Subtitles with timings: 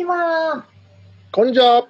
[0.00, 0.64] ちは
[1.30, 1.86] こんにちは。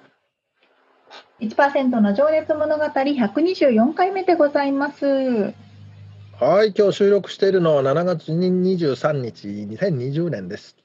[1.39, 10.75] 1%の情熱物語124回目でございますはい、今日収録しているのは7月23日、2020年です。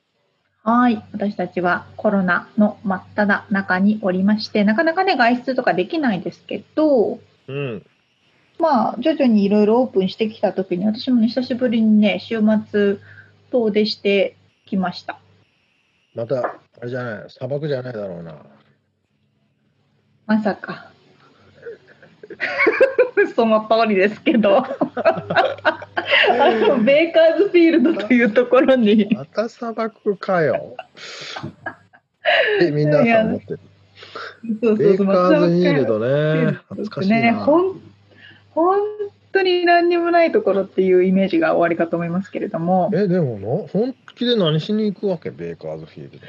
[0.62, 7.18] はい、私たちはコロナの真っ只中におりまして、なかなかね、外出とかできないですけど、
[7.48, 7.84] うん。
[8.60, 12.40] まあ、徐々にいろいろオープンしてきたときに、私もね、久しぶりにね、週
[12.70, 12.98] 末、
[13.50, 15.18] 遠出してきました。
[16.14, 18.34] また、あれじゃない、砂漠じゃないだろうな。
[20.26, 20.90] まさか。
[23.34, 24.58] その通りですけど。
[24.58, 24.66] あ
[26.68, 30.76] のベーカーズフィールドというところに、また砂漠かよ。
[32.60, 33.60] え、みんなさん思ってる。
[34.62, 36.58] そうベーカーズフィールドドね。
[36.68, 37.38] 懐かしいね、な。
[37.38, 37.80] ほん
[38.54, 38.80] 本
[39.32, 46.26] 当に何にもないところっていうイメージが終わりかと思いますけれども、え、でもの、本気で何しに行くわけ、ベーカーズフィールド。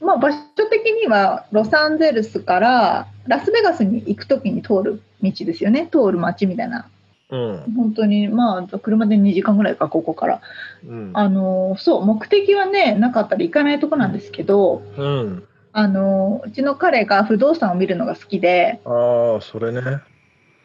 [0.00, 0.38] まあ、場所
[0.70, 6.88] 的にはロサンゼルスからラスベガスに行くときに通る道ですよね、通る街みたいな、
[7.30, 7.74] うん。
[7.76, 10.40] 本当に、まあ、車で2時間ぐらいか、ここから。
[10.86, 11.10] うん。
[11.14, 15.44] あのそう、目的はね、なかったら行かないとこなんですけど、うん。
[15.72, 20.00] あのうちの彼が不動産を見るのが好きで、ああ、それね。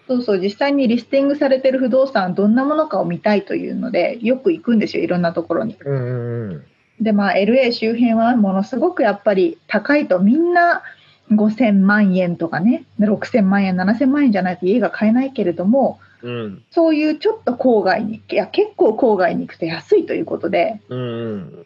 [0.08, 5.78] そうそう、実際にリスティングされてる不動産、どんなものかを見たいというので、よく行くんですよ、いろんなところに。
[5.80, 6.64] うんうんうん。
[7.00, 10.84] で、まあ、LA 周辺はものすごくやっぱり高いと、みんな
[11.32, 16.64] 5000万円とかね、6000万円、7000万円じゃないと家が買えないけれども、うん。
[16.72, 21.66] そういうちょっと郊外に、いや、結構郊外に行くと安いということで、うんうん。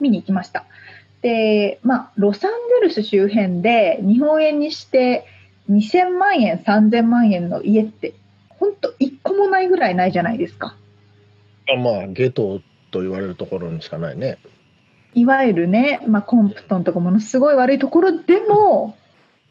[0.00, 0.64] 見に行きました。
[1.22, 5.26] で、まあ、ロサンゼルス周辺で日本円にして
[5.70, 8.14] 2000万円、3000万円の家って、
[8.48, 10.74] 本当一個もないぐらいないじゃないですか。
[11.70, 12.60] あまあ、ゲト
[12.90, 14.38] と言われるところにしかないね。
[15.14, 18.96] いわゆるね、まあ、コンプトンとかものすごい悪いところでも、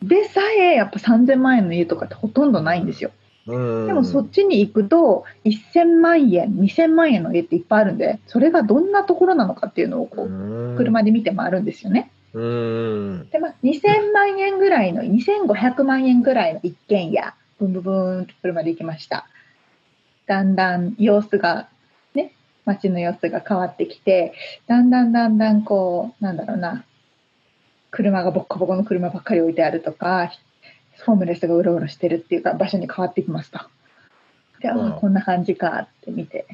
[0.01, 3.11] でさえやっぱ3000万円の家とかってほとんどないんですよ。
[3.47, 3.87] うん。
[3.87, 12.11] でもそっちに行くと1000万円、2000万円の家っていっぱいあるんで、それがどんなところなのかっていうのをこううん車で見て回るんですよね。
[12.33, 13.29] うん。
[13.29, 19.27] で、まあ、2000万円ぐらいの、2500万円ぐらいの一軒家、ブンブンブーンと車で行きました。
[20.27, 21.67] だんだん様子が、ね、
[22.67, 24.33] 街の様子が変わってきて、
[24.67, 26.85] だんだんだんだんこう、なんだろうな、
[27.89, 30.31] 車がボッコボコの車ばっかり置いてあるとか、
[31.05, 33.59] ホームレスがうろうろしてるっていうか場所に変わってきますと。
[34.59, 36.45] で、あうんあ、こんな感じかって見て。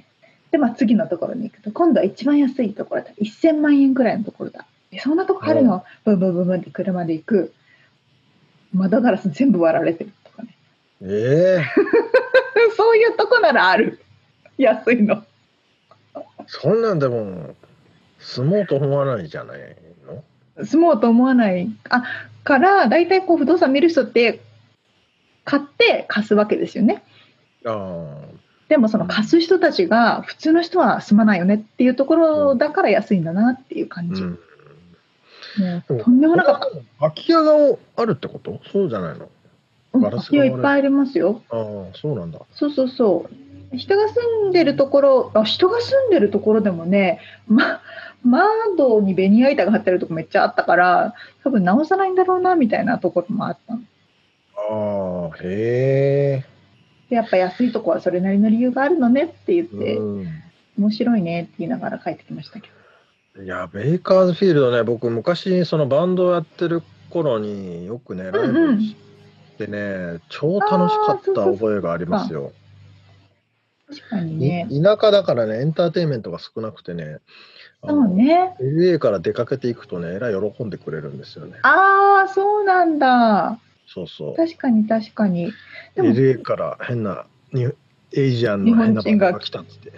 [0.52, 3.12] で、まあ、次のところに行くと、今度は一番安いところだ。
[3.20, 4.66] 1000万円くらいのところだ。
[4.92, 7.54] えそんなとこあるの、ブンブンブンブンって車で行く。
[8.74, 10.56] 窓ガラス全部割られてるとかね。
[11.02, 11.64] ええ
[12.76, 14.00] そういうとこならある。
[14.58, 15.24] 安いの。
[16.48, 17.56] そんなんでも
[18.20, 19.60] 住もうと思わないじゃない
[20.06, 20.66] の？
[20.66, 21.70] 住もうと思わない。
[21.90, 22.04] あ、
[22.44, 24.42] から、大体こう不動産見る人って、
[25.46, 27.04] 買って貸すわけですよね。
[27.66, 28.22] あ
[28.70, 34.22] でもその貸す人たちが普通の人は住まないよねっていうところだから安いんだなっていうあ、感じ。
[34.22, 36.68] うん、とんでもなかった。
[37.00, 37.52] 空き家が
[37.98, 38.60] あるってこと？
[38.72, 39.30] そうじゃないの？
[40.10, 41.42] 空き家いっぱいありますよ。
[41.50, 43.34] ああそうなんだそうそうそう。
[43.78, 47.82] 人が住んでるところ、あ人が住んでるところでもね、ま、
[48.24, 53.82] 窓にベニヤ板が張ってるとこめっちゃあったから、多分直さないんだろうなみたいなところもあったの。
[54.56, 56.46] ああへ
[57.10, 60.26] で、やっぱ安いとこはそれなりの理由があるのねって言っえ、て、う
[60.78, 62.70] 面白いねって言いながら帰ってきましたけ
[63.36, 63.42] ど。
[63.42, 68.78] ん、いやベイカーズフィールドね僕昔そのバンドをやってる頃によくねライうんうん。
[68.78, 68.96] ブし
[69.58, 72.54] てね、超楽しかった覚えがありますよ
[73.94, 74.68] 確かにね。
[74.70, 77.20] い田舎だからねエンターテインメントが少なくてね
[77.82, 78.56] あそのうね。
[78.60, 81.60] LA から出かけていくとね、えらい喜んでくれるんですよね。
[81.64, 83.60] ああ、そうなんだ。
[83.88, 84.36] そうそう。
[84.36, 85.52] 確かに確かに。
[85.96, 87.70] でも LA から変なに
[88.14, 89.92] エイジアンの変なバカが来たって。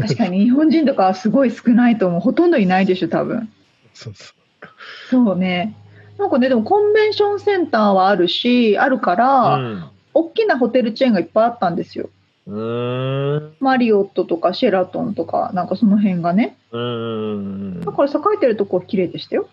[0.00, 2.20] 確かに日本人とかはすごい少ないと思う。
[2.20, 3.48] ほとんどいないでしょ、多分。
[3.94, 4.68] そうそう。
[5.10, 5.76] そうね。
[6.18, 9.84] なんかね、でもコンベンションセンターはあるし、あるから、うん
[10.14, 12.10] 大きなホテルチェーンがいっぱいあったんですよ。
[12.46, 13.56] うーん。
[13.60, 16.56] マリオットとかシェラトンとか、なんかその辺がね。
[16.72, 19.48] うーんだから栄えてるとこは綺麗でしたよ。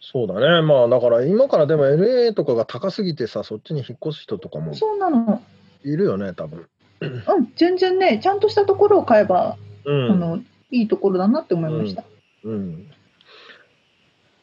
[0.00, 0.62] そうだね。
[0.62, 5.42] まあだから今からでも LA とかが高すぎてさ、そっちに引っ越す人とかもそうなの。
[5.84, 6.66] いるよね、多分。
[7.00, 10.38] うん、全然ね、ちゃんとしたところを買えば、うあの
[10.70, 12.04] いいところだなって思いました。
[12.44, 12.86] うん。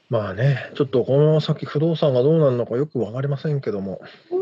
[0.09, 4.01] まあね、ちょっとこの先不動産がどうなるのかよくわかりませんけども。
[4.31, 4.38] ね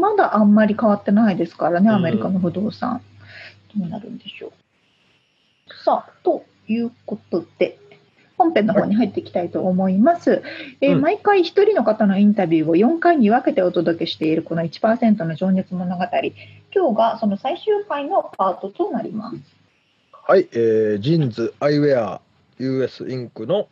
[0.00, 3.02] まだあんまり変わってないですからね、うんアメリカの不動産。
[3.76, 4.52] どうなるんでしょう。
[5.84, 7.78] さあ、ということで、
[8.36, 10.42] 本編の方に入っていきたいと思います。
[10.80, 16.04] えーうん毎回一人の方のインタビューを4回に分けてお届けしているこの1%の情熱物語。
[16.74, 19.36] 今日がその最終回のパートとなります。
[20.26, 22.20] はい、えージーンズアイウェア
[22.58, 23.68] US インクの、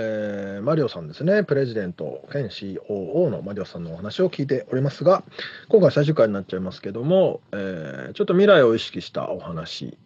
[0.00, 5.24] えーマリオさんですね、プレジデント兼 COO のマリオさんのお話を聞いておりますが、
[5.68, 9.96] 今回最終回になっちゃいますけども、えーちょっと未来を意識したお話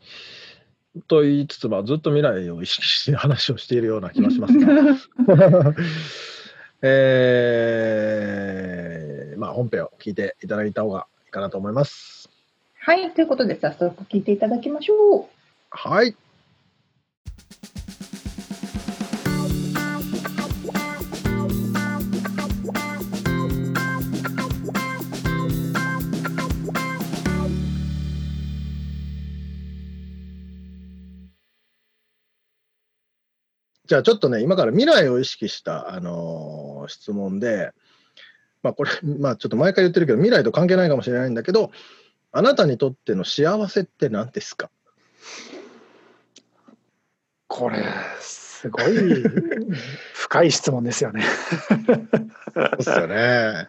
[1.09, 4.67] と言いつつ、まあ、ずっと未来を意識して話をしているような気がしますが、
[6.83, 12.29] えーまあ、本編を聞いていただいた方がいいかなと思います。
[12.79, 15.27] はい、ということで早速聞いていただきましょう。
[15.71, 16.15] はい。
[33.93, 37.73] じゃあちょっとね、今から未来を意識した、あのー質問で、
[38.63, 41.73] まあこれ、まあちょっと毎回言ってるけど、未来と関係ないかもしれないんだけど、
[42.33, 44.71] あなたにとっての幸せって何ですか？
[47.49, 47.85] これ、
[48.19, 49.25] すごい
[50.15, 51.23] 深い質問ですよね。
[52.55, 53.69] そうですよね。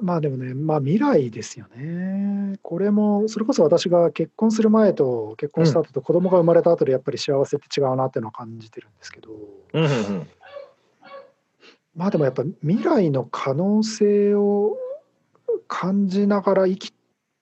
[0.00, 2.58] まあでもね、まあ未来ですよね。
[2.62, 9.30] これも、それこそ私が結婚する前と結婚した後と子供が生まれた後でやっぱり幸せって違うなっていうのは感じてるんですけど、
[9.74, 10.26] うんうんうん
[11.98, 14.76] まあでもやっぱ未来の可能性を
[15.66, 16.92] 感じながら生き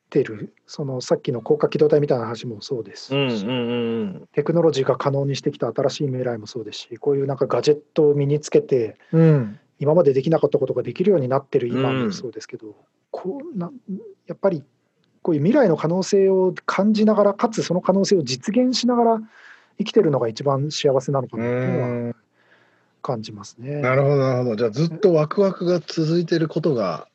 [0.08, 4.29] てる、そのさっきの高架機動隊みたいな話もそうですし、うんうんうん。
[4.32, 12.05] テクノロジーが可能にしてきた新しい未来もそうですし、こういうなんかガジェットを身につけて、うん今までできなかったことができるようになってる今うん。
[12.06, 12.75] もそうですけど、
[13.11, 13.70] こうな
[14.26, 14.64] やっぱり
[15.23, 19.20] こういう未来の可能性を感じながらかつその可能性を実現しながら
[19.78, 22.14] 生きてるのが一番幸せなのかうなというのはん。
[23.02, 23.82] 感じますね。
[23.82, 24.56] なるほどなるほど。
[24.56, 27.08] じゃあずっとワクワクが続いてることが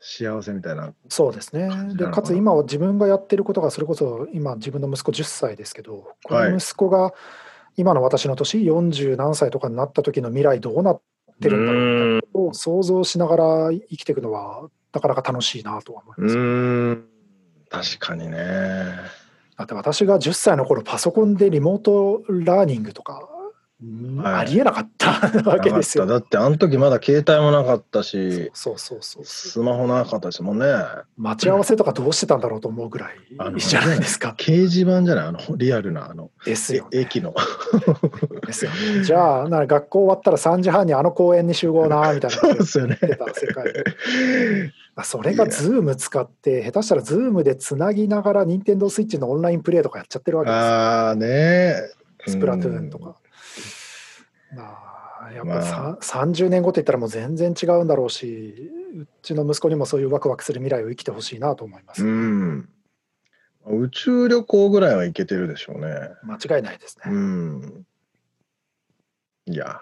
[0.00, 0.94] 幸せみたいな。
[1.08, 1.68] そうですね。
[1.94, 6.50] でかつ今は自分がやってることがそれこそ今自分の息子10歳ですけどこはい。
[6.50, 7.12] の息子が
[7.76, 11.02] 今の私の年40何歳とかになった時の未来どうなって
[11.40, 16.36] るんだろうとを想像しながら生きていくのはなかなか楽しいなとは思いうます。
[16.38, 17.04] ん。
[17.68, 18.38] 確かにね。
[19.56, 23.33] だって私が10歳の頃パソコンでリモートラーニングとか、はい
[24.24, 25.10] ありえなかった
[25.48, 26.06] わけですよ。
[26.06, 30.66] だってあの時まだ携帯もなかったしそうそうそうスマホなかったですもんね。
[31.16, 33.18] 待ち合わせとかどうしてたんだろうと思うぐらい
[33.58, 34.34] じゃないですか。
[34.38, 35.26] 掲示板じゃない？
[35.28, 37.34] あのリアルなあのですよ駅の。
[38.46, 39.04] ですよね。
[39.04, 42.36] じゃあ、なら学校終わったら3時半にあの公園に集合な みたいな。
[42.36, 42.98] そうですよね。
[45.02, 50.62] それがズーム使って下手したらズームでつなぎながら任天堂スイッチのオンラインプレイとかやっちゃってるわけですよ。
[50.62, 51.74] ああね。
[52.26, 53.16] スプラトゥーンとか。
[54.56, 54.78] ま
[55.22, 58.70] あ、やっぱまさ、30年後って言ったらもう全然違うんだろうし、
[59.00, 62.04] うちの息子にもそういうワクワクする未来を生きてほしいなと思います。
[62.04, 62.68] うん。
[63.66, 66.10] 宇宙旅行ぐらいは行けてるでしょうね。
[66.22, 67.16] 間違いないですうね。
[67.16, 67.86] ん。
[69.46, 69.80] いや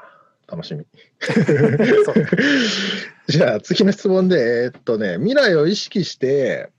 [0.48, 0.86] 楽しみ。
[3.28, 6.70] じゃあ次の質問で、えーっとね、未来を意識して、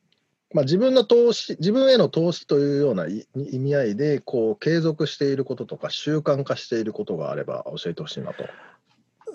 [0.54, 8.46] まあ、自分の投資、自分への投資というようない意味合いで、こう、継続していることとか、習慣化していることがあれば教えてほしいなと。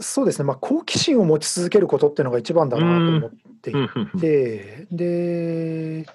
[0.01, 6.07] そうですね、まあ、好奇心を持ち続けることっていうのが一番だなと思っていて、で、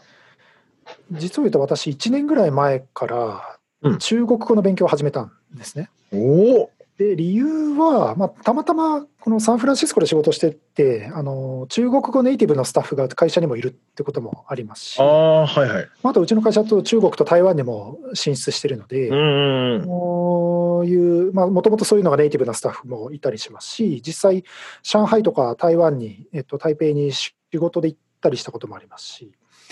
[1.12, 3.98] 実を言うと私、1年ぐらい前からうん。
[4.00, 5.90] 中国語の勉強を始めたんですね。
[6.12, 15.90] おおで理由は、まあ、たまたまこのサンフランシスコで仕事しててあの中国語ネイティブのスタッフが会社にもいるってこともありますしああ、はいはい。
[16.04, 19.86] まああとうちの会社と中国と台湾にも進出してるので、うんうんうん。
[19.86, 24.44] こういう、まあ、もともとそういうのがネイティブなスタッフもいたりしますし、実際、
[24.84, 29.32] 上海とか台湾に、えっと、台北に仕事で行ったりしたこともありますし、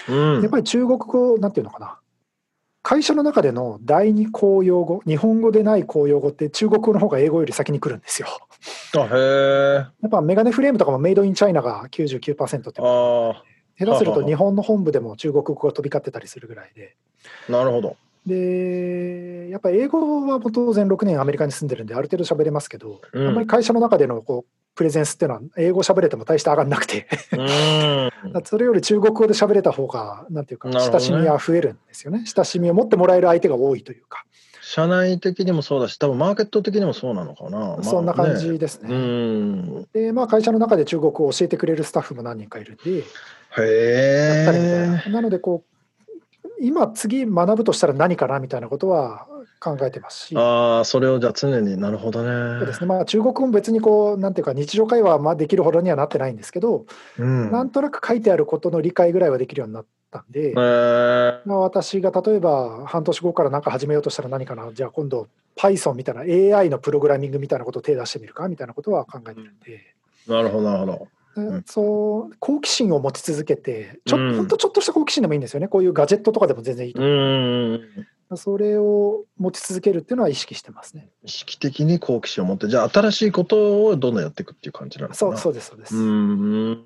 [0.09, 1.99] やっぱり中国語なんていうのかな
[2.83, 8.27] 会社の中での第二公用語日本語でない公用語って中国語の方が英語より先に来るんですよ。
[8.97, 13.43] あへやっぱメガネフレームとかもメイドインチャイナが99%ってあ
[13.77, 16.95] 下手すると日本の本部でも中国語が飛び交ってたりするぐらいで。
[17.49, 17.97] なるほど。
[18.25, 27.07] でやっぱり英語は当然6年アメリカに住んでるんである程度喋れますけど、うんあんまり会社の中でのこうプレゼンスっていうのは英語喋れても大して上がんなくて。
[27.33, 27.35] う
[28.39, 28.41] ん。
[28.45, 32.23] それより中国語で喋れた方がなんていうか親しみは増えるんですよね。
[32.25, 34.25] 親しみを持ってもらえる相手が多いというか、
[34.61, 38.89] 社内的にもそうだし多分マーケット的にもそうなのかな、まあそんな感ねじですね。
[38.89, 39.87] うん。
[39.93, 42.99] でまあ会社の中で中国語を教えてくれるスタッフも何人かいるんで。
[42.99, 43.05] やへ
[45.07, 45.11] え。
[45.11, 45.71] なのでこう
[46.61, 49.27] 今次学ぶとしたら何かなみたいなことは
[49.61, 50.35] 考えてますし。
[50.35, 52.59] ああそれをじゃあ常になるほどね。
[52.59, 56.85] そうですねまあ、中国語も別にこうなんていうか日常会話はまあできるほどにはなってないんですけど、
[57.17, 57.51] うん。
[57.51, 69.95] なんとなく書いてあることの理解ぐらいはできるようになったんで、えーまあ、私が例えば半年後から何か始めようとしたら何かなじゃあ今度 Python みたいな AI のプログラミングみたいなことを手出してみるかみたいなことは考えてるんで、
[70.27, 71.07] なるほどなるほど。
[71.35, 77.17] でんそう好奇心を持ち続けてちょ,、うんほんとちょっとした好奇心でもいいんですよねこういうガジェットとかでも全然いいとう思う、
[77.75, 78.07] ん。
[78.37, 85.17] それを持ち続けるっていうのは意識してますね意識的に好奇心を持ってじゃあ新しいことをどんどんやっていくっていう感じなのかな。
[85.17, 86.85] そうそうですそうです、うん。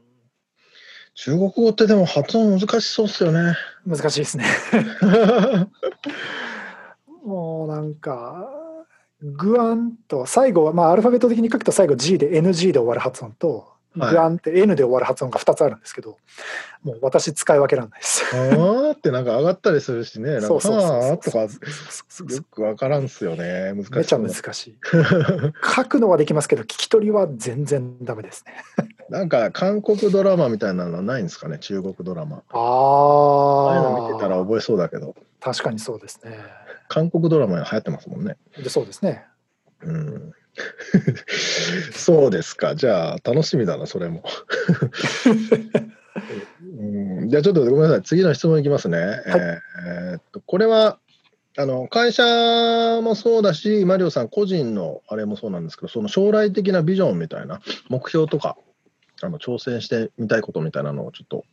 [1.14, 3.56] 中国語ってでも発音難しそうっすよね。
[3.86, 4.46] 難しいですね
[7.24, 8.50] もうなんか
[9.22, 16.18] グアンと最後はまあアルファベット的に書くと最後 G で NG で終わる発音と、はいグアンって N で終わる発音が2つあるんですけど
[16.84, 18.24] もう私使い分けられないです。
[18.34, 20.34] あーってなんか上がったりするしね。
[20.34, 21.50] なんかそうとかよ
[22.52, 23.74] くわからんっすよね。
[23.74, 23.92] 難しい。
[23.94, 24.78] めちゃ難しい。
[25.76, 28.54] 書くのはできますけど聞き取りは全然ダメですね。
[29.10, 31.58] なんか韓国ドラマみたいなのはないんですかね？
[31.60, 32.44] 中国ドラマ。
[32.50, 36.38] あああいうのあ見てたら覚えそうだけど、確かにそうですね。
[36.88, 38.38] 韓国ドラマ流行ってますもんね。
[38.58, 39.26] でそうですね。
[39.82, 40.32] うん。
[41.92, 42.76] そうですか。
[42.76, 44.24] じゃあ楽しみだな、それも。
[46.80, 48.02] うん、じゃあちょっとごめんなさい。
[48.04, 48.98] 次の質問いきますね。
[48.98, 49.36] えー
[49.88, 50.98] えーっとこれは
[51.58, 52.24] あの会社
[53.02, 58.58] もそうだし、マリオさん個人のあれもそうなんですけど、その将来的なビジョンみたいな目標とか、
[59.22, 61.46] あの挑戦してみたいことみたいなのをちょっと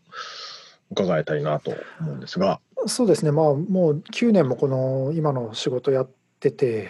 [0.90, 2.60] 伺いたいなと思うんですが。
[2.86, 3.30] そうですね。
[3.30, 6.10] まあもう9年もこの今の仕事やっ
[6.40, 6.88] てて。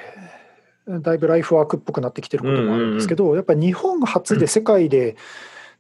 [0.86, 5.16] だいぶライフワークっぽくなってきてることもあるんですけど、やっぱり日本初で世界で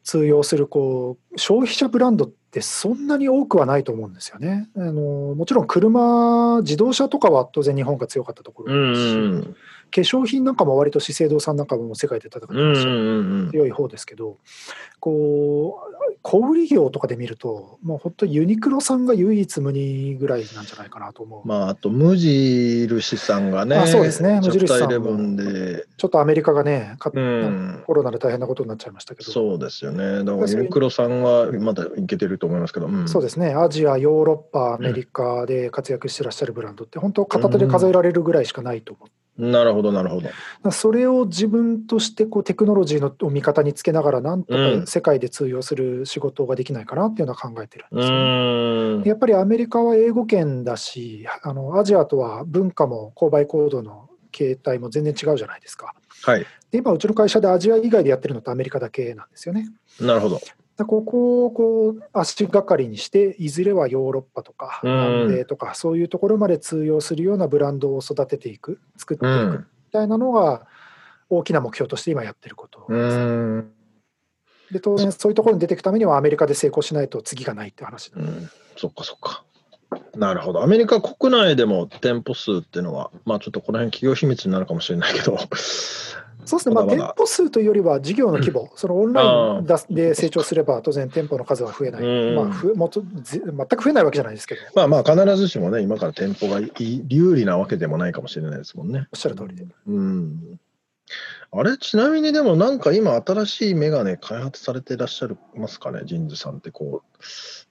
[0.04, 4.68] 通用するこう消費者ブランドってそんなに多くはないと思うんですよね。
[4.76, 9.56] あのもちろん車自動車とかは当然日本が強かったところですし、うん化
[10.00, 14.38] 粧品なんかも割と資生堂さんなんかも世界で戦ってうんらっし強い方ですけど
[14.98, 24.40] こう小売業とかで見るともう本当ユニクロさんが唯一無二ぐらいなんじゃないかなと思う、まあ、あと無印さんがね、あそうですね。
[24.40, 29.30] 無印さんで、ちょっとアメリカがねかうん、コロナで大変なことになっちゃいましたけど。
[29.30, 30.24] そうですよね。
[30.24, 33.54] だからユニクロさんはまだいけてると思いますけど、うん、そうですね。
[33.54, 39.08] アジアヨーロッパアメリカで活躍してらっしゃるブランドって本当片手で数えられるぐらいしかないと思う、
[39.38, 40.70] なるほど、なるほど。
[40.70, 49.08] それを自分としてこうテクノロジーのを味方につけながらなんとうんか世界で通用する仕事ができないかなっていうのは考えてるんうですよね。
[49.08, 55.94] やっぱりアメリカは英語圏だしあのアジアとは文化も購買行動の形態も全然違うじゃないですか。
[56.22, 56.46] はい。
[56.70, 59.68] で今うちの会社でアジア以外でやってるのってアメリカだけなんですよね。
[60.00, 60.40] なるほど。
[60.76, 64.90] だここをこう足がかりにしていずれはヨーロッパとかうん
[65.24, 69.66] 南米とかそういうところまで通用するようなブランドを育てていく作ってういくみん。
[69.92, 70.66] たいなのが
[71.28, 73.72] 大きな目標として今やってることうーん。
[74.70, 78.48] で当然そういうところに出ていくためにはアメリカで成功しないと次がないって話うん。
[78.76, 79.44] そっかそっか。
[80.16, 80.62] なるほど。
[80.62, 85.36] アメリカ国内でも店舗数っていうのは、まあちょっとこの辺企業秘密になるかもしれないけど、
[86.44, 99.06] そうですね、まあ、店舗数というよりは事業の規模、そのオンラインだで成長すれば、当然店舗の数は増えない、うんまあ、ふもっとぜ全く増えないわけじゃないですけど、まあまあ必ずしもね、今から店舗がいい有利なわけでもないかもしれないですもんね。
[99.12, 99.66] おっしゃる通りで。
[99.86, 100.58] うん。
[101.54, 107.22] あれ、ちなみにでもなんか今新しいメガネ開発されていらっしゃいますかね、ジンズさんってこう。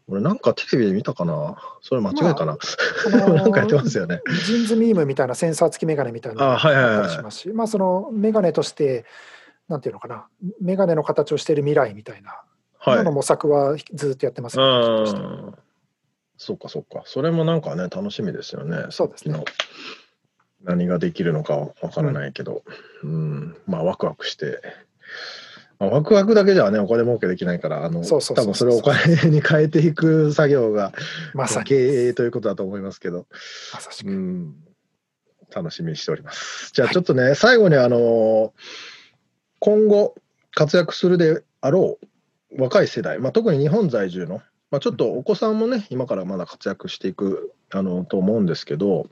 [0.07, 1.57] 俺なんかテレビで見たかな？
[1.81, 4.21] それ間違いかな、あのー なんかやってますよね。
[4.45, 9.05] ジーンズミームみたいなセンサー付きメガネみたいなのがあはいはいはいますし、まあ、そのメガネとして、
[9.67, 10.27] なんていうのかな、
[10.59, 12.43] メガネの形をしている未来みたいな、
[12.77, 12.95] はい。
[12.95, 14.63] 今の模索はずっとやってますね。
[16.37, 17.03] そうかそうか。
[17.05, 18.87] それもなんかね、楽しみですよね。
[18.89, 19.43] そうですね
[20.63, 22.63] 何ができるのかわからないけど、
[23.03, 24.61] うん、まあワクワクして。
[25.79, 30.93] まあ、ワクワクだけではね、お金儲けできないから、あの、多分それをお金に変えていく作業が、
[31.33, 31.65] まさに。
[31.65, 33.25] 経営ということだと思いますけど、う
[33.73, 34.11] まさしく。
[34.11, 34.53] ん、
[35.51, 36.71] 楽しみにしております。
[36.71, 38.53] じゃあちょっとね、最後にあの、
[39.59, 40.15] 今後
[40.53, 41.97] 活躍するであろ
[42.51, 49.07] う若い世代、まあ、特に日本在住の、まあ、ちょっとお子さんもね、今からまだ活躍していくあのと思うんですけど、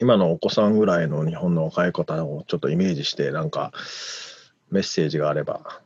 [0.00, 3.72] 今のお子さんぐらいの日本の若い方をちょっとイメージして、なんか
[4.70, 5.80] メッセージがあれば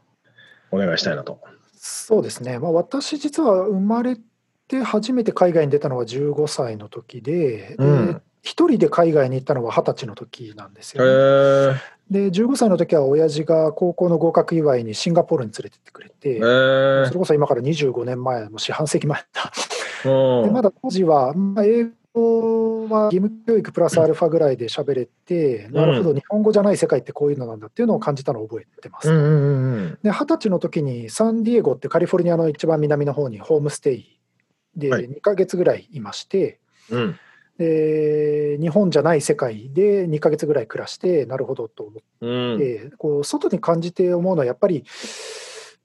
[0.71, 1.41] お願いしたいなと。
[1.75, 4.17] そうですね、まあ、私、実は生まれ
[4.67, 11.81] て初めて海外に出たのは15歳の時で、うんで一人で海外に行ったのは二十歳の時なんですへよ、ね。
[12.11, 16.41] えで、15歳の時は親父が高校の合格祝いにシンガポールに連れてってくれて、へ
[17.07, 19.53] それこそ今から25年前、もう四半世紀前だ。
[20.51, 21.91] まだ当時は、まあ、英語
[22.89, 25.73] は義務教育プラスアルファぐらいで喋れて、ん。
[25.73, 29.11] なるほど、日本語じゃない世界ってこういうのなんだっていうのを感じたのを覚えてます。
[29.11, 29.99] うんうんうんうん。
[30.03, 34.19] で、二十歳の時にサンディエゴってカリフォルニアの一番南の方にホームステイ
[34.77, 35.09] ではい。
[35.09, 36.61] 2ヶ月ぐらいいまして、
[36.91, 37.19] うん。
[37.59, 42.59] で日本じゃない世界で2ヶ月ぐらい暮らして、なるほどと思っうん。
[42.59, 44.85] て、こう外に感じて思うのは、やっぱり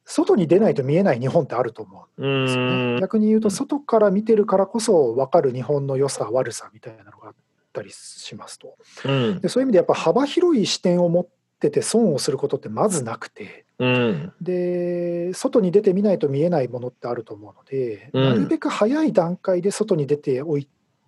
[0.06, 2.24] 外に出ないと見えない日本ってあると思う。
[2.24, 3.02] うんですよね。
[3.02, 7.34] 逆に言うと外から見てるからこそ分かる日本の良さ悪さみたいなのがあっ
[7.72, 8.76] たりしますと。
[9.06, 9.40] うん。
[9.40, 11.28] でそういう意味でやっぱ幅広い視点を持っ
[11.60, 13.66] てて損をすることってまずなくて。
[13.80, 14.34] うん。
[14.42, 18.24] で外に出てみないと見えないものってあると思うので、うん。
[18.24, 20.58] なるべく早い段階で外に出てお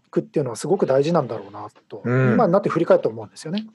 [0.10, 2.34] くっていうのはすごく大事なんだろうなと、うん。
[2.34, 3.68] 今になって振り返って思うんですよね。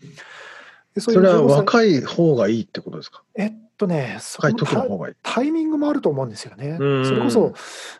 [0.94, 3.22] でそそれは15歳若い方がいいってことですか？
[3.36, 6.76] えっとねそのタイミングもあると思うんですよね。
[6.78, 7.54] うんそれこそ、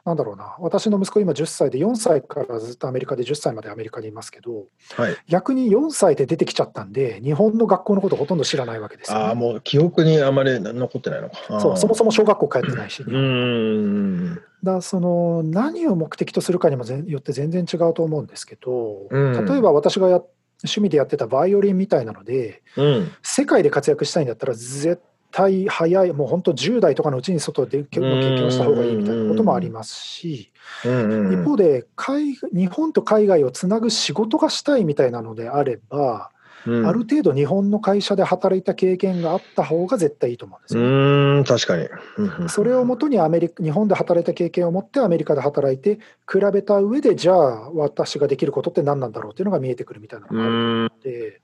[0.05, 5.17] なんだろうな、私の息子、今10歳で、4歳からずっとアメリカで、10歳までアメリカにいますけど、はい。
[5.29, 9.25] 逆に4歳で出てきちゃったんで、日本の学校のことほとんど知らないわけですよ、ね。
[9.25, 11.61] ああ、もう記憶にあまり残ってないのか。
[11.61, 20.23] そうそもそそも小学校帰ってないし、うんうんだその何を目的とするかにもよって全然違うと思うんですけど、うん例えば私がや
[20.63, 25.01] 趣味でやってたバイオリンみたいなので、うん世界で活躍したいんだったら、絶
[25.31, 30.53] 対早い、もう本当、10代とかのうちに外での経験をした方がいいみたいなこともありますし、
[30.85, 36.31] 一方で海日本と海外をつなぐ仕事がしたいみたいなのであれば、
[36.67, 40.87] うんある程度日本の会社で働いた経験があった方が絶対いいと思うんですうよ。
[40.87, 41.89] ーん確かに。
[42.51, 51.41] それをもとにアメリカ日本で働いた経験を持ってアメリカで働いて比べた上でじゃあ私ができることって何なんだろうっていうのが見えてくるみたいなのがあるうんので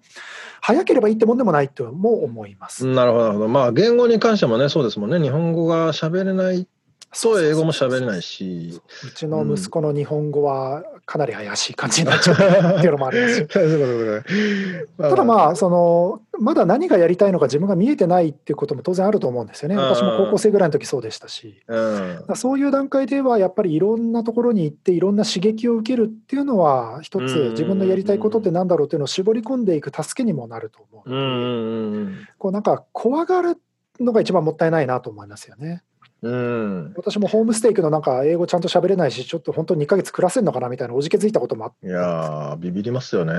[0.66, 2.86] 早ければいいってもんでもないとも思います。
[2.86, 3.48] なるほどなるほど。
[3.48, 5.20] まあ言語に関してもねそうですもんね。
[5.20, 6.66] 日本語が喋れない
[7.12, 8.80] と英語も喋れないし。
[9.04, 13.46] うちの息子の日本語はかなり怪しい感じになっちゃうっていうのもあります
[14.98, 15.56] ただまあ。
[15.56, 19.76] そのまだ何がやりたいのか自分が見えてないっていうことも当然あると思うんですよね。
[19.76, 19.80] うん。
[19.82, 21.62] 私も高校生ぐらいの時そうでしたし。
[21.66, 22.24] うん。
[22.34, 27.28] そういう段階ではやっぱりいろんなところに行っていろんな刺激を受けるっていうのは一うん。
[27.28, 31.24] つ自分のやりたいことってなんだろうっていうのを絞り込んでいく助けにもなると思うので、ん。
[31.24, 32.16] うん。
[32.38, 33.56] こうなんか怖がる
[34.00, 35.82] のが一番もったいないなと思いますよね。
[36.22, 43.32] うん私もホームステイクのなんか英語ちゃんと喋れないしちょっと本当に2ヶ月暮らせんのかなみたいなおじけづいたこともあっていやービビりますよね。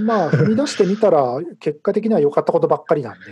[0.00, 3.26] まあ踏み出してみたら結果的には良かったことばっかりなんで。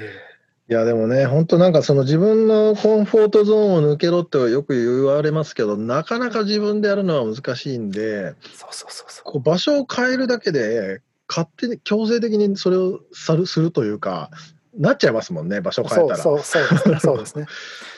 [0.69, 9.25] いやでもね、本当なんかその自分のコンフォートゾーンを抜けろってよく言われますけど、なかなか自分でやるのは難しいんで、そうそうそうそう。
[9.25, 14.31] こう場所を変えるだけで、勝手に強制的にそれをするというか、
[14.77, 16.19] なっちゃいますもんね、場所変えたら。
[16.19, 17.01] そうそうそう。
[17.01, 17.47] そうですね。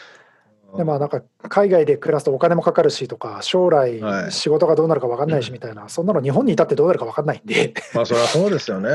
[0.79, 8.89] でまあなんか海外で暮らすとお金もかかるしとか将来はい仕事がどうなるか分かんないしみたいな、そんなの日本にいたってどうなるか分かんないんでまあそれはそうですよね。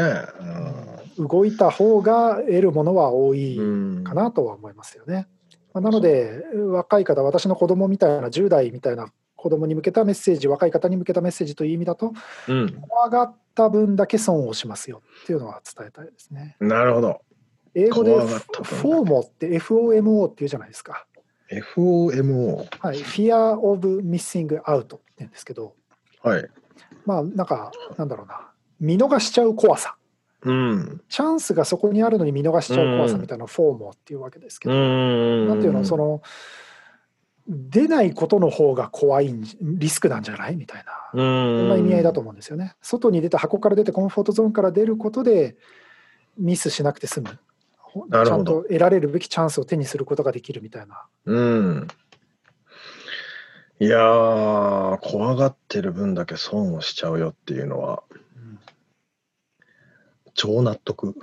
[1.20, 5.28] 動いた方が得るものは多いうんかなとは思いますよね。
[5.74, 12.14] まあなので若い方私の子供みたいな10代みたいな子供に向けたメッセージ若い方に向けたメッセージという意味だと
[12.48, 16.56] うん、怖がった分だけ損をしますよっていうのは伝えたいですね。
[16.62, 17.20] なるほど。
[17.76, 21.06] 英語で怖がった分だけ FOMO って FOMO っていうじゃないですか。
[21.52, 22.68] FOMO。
[22.80, 25.76] はい、Fear of Missing Out って言うんですけど、
[26.22, 26.50] はい。
[27.06, 29.96] まあなんかなんだろうな見逃しちゃう怖さ
[30.42, 31.02] うん。
[31.10, 35.48] チャンスがそこにあるのに見逃しちゃう怖さうんみたいなフォーモっていうわけですけうど、ん。
[35.50, 35.84] なんていうの？
[35.86, 36.22] その
[37.46, 40.56] 出ないことの方が怖いリスクなんじゃない？
[40.56, 42.76] みたいな、そそんな意味合いだと思うんですよね。
[42.82, 45.58] 外に出て箱から出てコンフォートゾーンから出ることで
[46.38, 47.38] ミスしなくて済む。
[47.94, 51.06] ほなるほどちゃんと得られるべきチャンスを手にすることができるみたいな。
[51.26, 51.88] うん。
[53.80, 58.24] いやー、怖がってる分だけ損をしちゃうよっていうのは、うん
[60.36, 61.16] 超納得。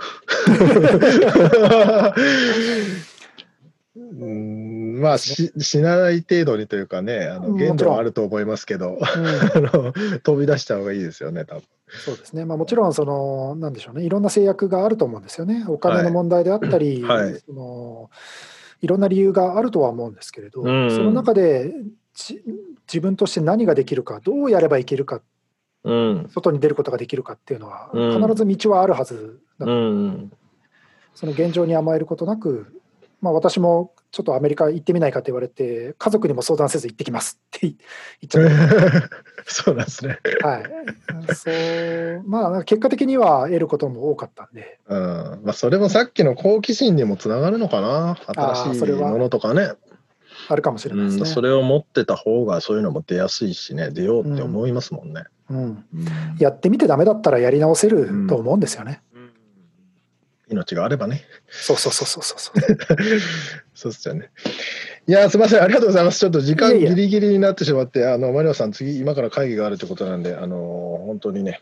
[3.96, 11.62] うんまあし死なない程度にというかねあの限度はあると思いますけど、うん 飛び出した方がいいですよね多分。
[12.05, 17.40] そうですね、まあ、もちろんその、なんでしょうね、いろんな制約があると思うんですよね、お金の問題であったり、はい。
[17.46, 18.11] その
[18.83, 21.74] いろんな理由があるとは思うんですけれど、うんその中で
[22.14, 22.42] じ
[22.87, 25.20] 自分として何ができるか、どうやればいけるか、
[25.85, 26.29] うん。
[26.31, 28.22] 外に出ることができるかっていうのは、うん。
[28.22, 30.33] 必ず道はあるはずだと、うん。
[31.14, 32.81] その現状に甘えることなく、
[33.20, 37.77] まあ、私もちょっとアメリカ行ってみないかって言われて、家族にも相談せず行ってきますって 言っ
[38.29, 39.03] ちゃっ
[39.46, 40.18] そうなんですね。
[40.40, 40.49] た。
[40.49, 40.62] はい、
[41.35, 44.79] そうまあ、結果的には得ることも多かったんで。
[44.88, 44.99] うん
[45.44, 49.73] まあ、それもさっきの好奇心にもつながるのかな新しいものとかね
[50.49, 51.20] あるかもしれないですね。
[51.20, 55.25] うん、それを持ってた方がそういうのも出やすいしね出ようって思いますもんね。
[55.49, 55.85] うん、うん
[56.38, 59.03] やってみてダメだったらやり直せると思うんですよね。
[60.50, 61.22] 命があればね。
[61.48, 62.54] そうそうそうそうそう。
[63.74, 64.30] そうっすよね。
[65.06, 66.18] いやーすみませんありがとうございます。
[66.18, 70.56] ちょっと時間ギリギリになってしまってあのマリオさん次今から会議があるということなんであの
[71.06, 71.60] 本当にね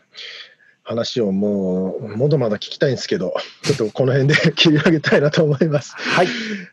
[0.83, 5.93] 話をもうまだまだ聞きたいんですけどちょっとこの辺で 切り上げたいなと思います。
[5.95, 6.27] はい。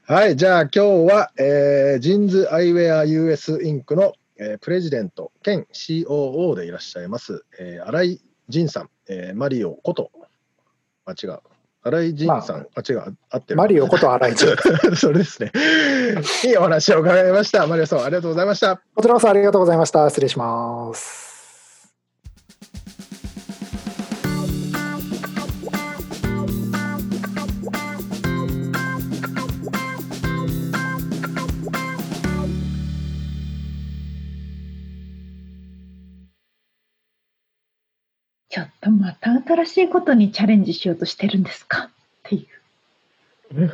[0.05, 0.81] はい、じゃあ今日
[1.13, 10.11] は、えージンズアイウェア US インクの、えープレジデント兼 COO でいらっしゃいます、えー新井仁さん、えーマリオこと、
[11.05, 11.39] あ、違う。
[11.87, 13.57] 新井仁さん、あ、違う、合ってる。
[13.57, 14.57] マリオこと新井ちゃん。
[14.97, 15.53] それですね。
[16.45, 17.67] いいお話を伺いました。
[17.67, 18.81] マリオさん、ありがとうございました。
[18.95, 20.09] こちらこそありがとうございました。
[20.09, 21.26] 失礼します。
[39.27, 41.85] 新しいことにチャレンジしようとしてるんですか？
[41.85, 41.91] っ
[42.23, 42.47] てい
[43.55, 43.71] うえ？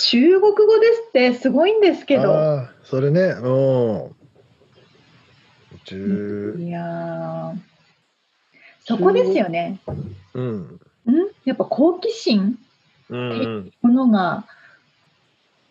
[0.00, 2.66] 中国語ですってすごいんですけど。
[2.82, 4.16] それね、うん。
[5.84, 7.56] 十、いやー
[8.84, 9.78] そこですよね。
[10.34, 10.60] うん。
[10.60, 10.80] ん？
[11.44, 12.58] やっぱ好奇心？
[13.10, 13.72] うんうん。
[13.82, 14.44] ものが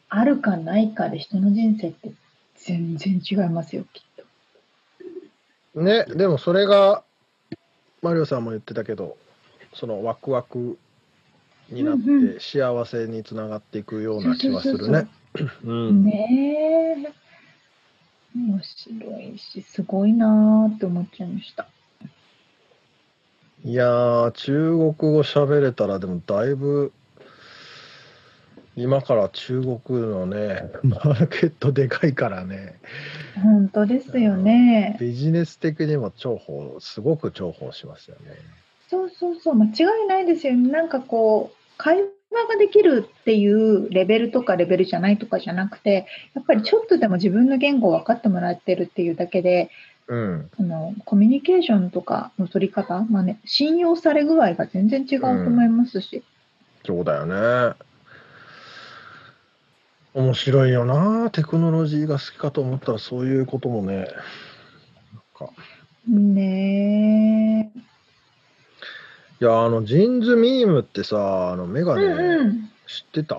[0.07, 2.11] あるかないかで人の人生って
[2.55, 4.03] 全然違いますよきっ
[5.73, 5.81] と。
[5.81, 7.03] ね、でもそれが、
[8.03, 9.17] マリオさんも言ってたけど、
[9.73, 10.77] そのワクワク
[11.69, 15.07] になって幸せにつながっていくような気はするね。
[15.63, 16.03] うん。
[16.03, 17.13] ねえ
[18.35, 21.67] 面白いしすごいなーって思っちゃいました。
[23.63, 26.91] いやー、中国語喋れたら、でもだいぶ、
[28.75, 32.79] 今から中国のね、マーケットでかいからね、
[33.41, 34.97] 本当ですよね。
[34.99, 38.31] ビジネス的にも重宝、すごく重宝しますよね。
[38.89, 39.69] そうそうそう間違
[40.05, 40.71] いないですよね。
[40.71, 42.03] なんかこう会話
[42.47, 49.69] ができるっていうレベルとかレベルじゃないとかじゃなくてやっぱりちょっとでも自分の言語を分かってもらってるっていうだけで
[50.07, 50.49] うん。
[50.59, 56.23] あのコミュニケーションとかの取り方、まあね、信用され具合が全然違うと思いますし、
[56.85, 57.75] そうだよね。
[60.13, 64.07] 面白いよな、テクノロジーが好きかと思ったら、そういうこともね、なん
[65.35, 65.53] か
[66.07, 67.79] ねえ。
[69.41, 72.69] いや、あの、ジーンズミームってさ、あの、メガネ、うんうん。
[72.87, 73.35] 知ってた？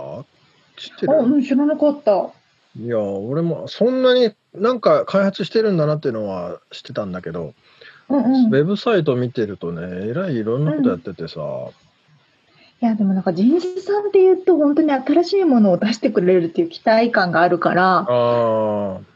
[0.76, 2.30] 知ってあ、るうん、知らなかった。
[2.76, 7.54] いや、俺もそんなになんか開発してるんだなっていうのは知ってたんだけど、
[8.08, 8.46] うんうん。
[8.46, 11.40] ウェブサイト見てるとね、えらいいろんなことやっててさ、
[12.84, 18.04] いやでもなんか人事さんっていうと本当に新しいものを出してくれるっていう期待感があるからあ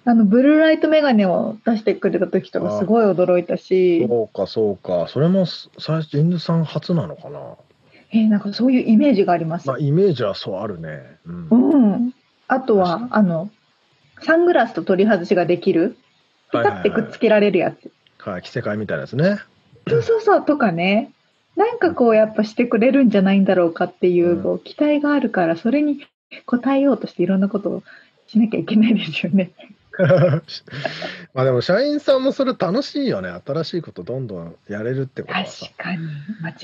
[0.06, 7.40] のブルーライトメガネを出してくれた時とかすごい驚いたしそうか、そうか、それも最初、ジンズさん初なのかな？
[8.10, 9.78] えーなんかそういうイメージがありますまあ、。
[9.78, 11.18] イメージはそうあるね。
[11.26, 12.14] うんうん、
[12.46, 13.50] あとはあの
[14.22, 15.98] サングラスと取り外しができる
[16.52, 17.92] ピタってくっつけられるやつ。
[18.20, 19.36] はい、着せ替えみたいなやつね。
[19.86, 21.12] そうそうそうとかね
[21.58, 26.06] なんかこうやっぱしてくれるんじゃないんだろうかっていう,、うんこう期待があるからそれに
[26.46, 27.82] 応えようとしていろんなことを
[28.28, 29.50] しなきゃいけないですよね。
[31.34, 33.30] まあでも社員さんもそれ楽しいよね。
[33.44, 35.76] 新しいことどんどんやれるってことはさ確。
[35.76, 36.06] かに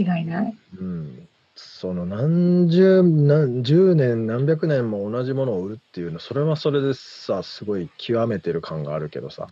[0.06, 0.56] 間違いない。
[0.80, 1.28] うん。
[1.56, 9.48] その何十何十年何百年も同じものを売るっていうのそれはそれでさすごい極めてる感があるけどさ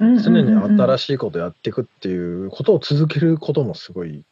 [0.00, 1.06] 常に新しい。
[1.06, 4.24] しいことやっていくっていうことを続けることもすごい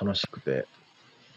[0.00, 0.66] 楽しくて、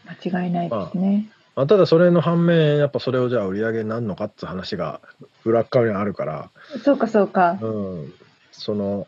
[0.06, 1.28] 間違いないですね。
[1.56, 5.00] まあ、ただそれの反面やっぱそれをじゃあ売り上げになるのかって話が
[5.44, 6.50] 裏っ側にあるから、
[6.82, 7.58] そうかそうか。
[7.60, 8.14] うん、
[8.50, 9.06] その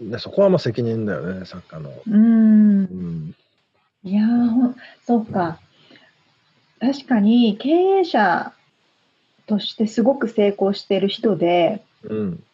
[0.00, 1.92] でそこはまあ責任だよね作家の。
[2.06, 2.84] うんう。
[2.84, 3.34] ん
[4.04, 4.22] いや
[5.04, 5.58] そうか。
[6.78, 8.52] 確かに経営者
[9.46, 12.44] としてすごく成功してる人で、うん。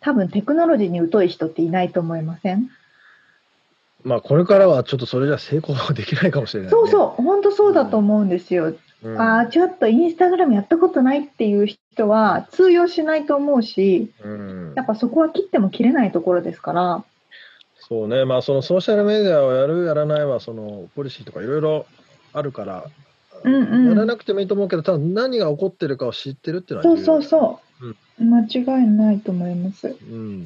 [0.00, 2.70] 多分テクノロジーに疎い人っていないと思いません？
[4.06, 6.70] まあ、これからはちょっとそれじゃ成功できないかもしれない、ね。
[6.70, 8.72] そうそう、本当そうだと思うんですよ。
[9.02, 9.20] うん。
[9.20, 17.04] ああ、ちょっとインスタグラムやったことないっていう人は通用しないと思うし、うんやっぱそこは切っても切れないところですから、
[17.88, 21.86] そうね、まあ、そのソーシャルメディアをやる、やらないは、そのポリシーとかいろいろ
[22.32, 22.84] あるから、
[23.42, 27.22] うんうんやらなくてもいいと思うけど、ただ何が起こってるかを知ってるっていうのはそうそうう。
[27.24, 27.60] そ
[28.20, 29.88] う、間違いないと思います。
[29.88, 30.44] うん。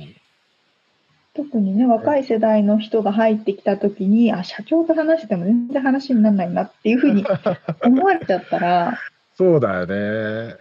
[1.34, 7.24] 特にね、若い世代の人が入ってきたときに、あ、社長と話しても全然話にならないなっていうふうに
[7.84, 8.98] 思われちゃったら、
[9.36, 10.56] そうだよね。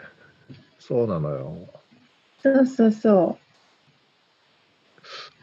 [0.80, 1.58] そうなのよ。
[2.42, 3.38] そうそうそ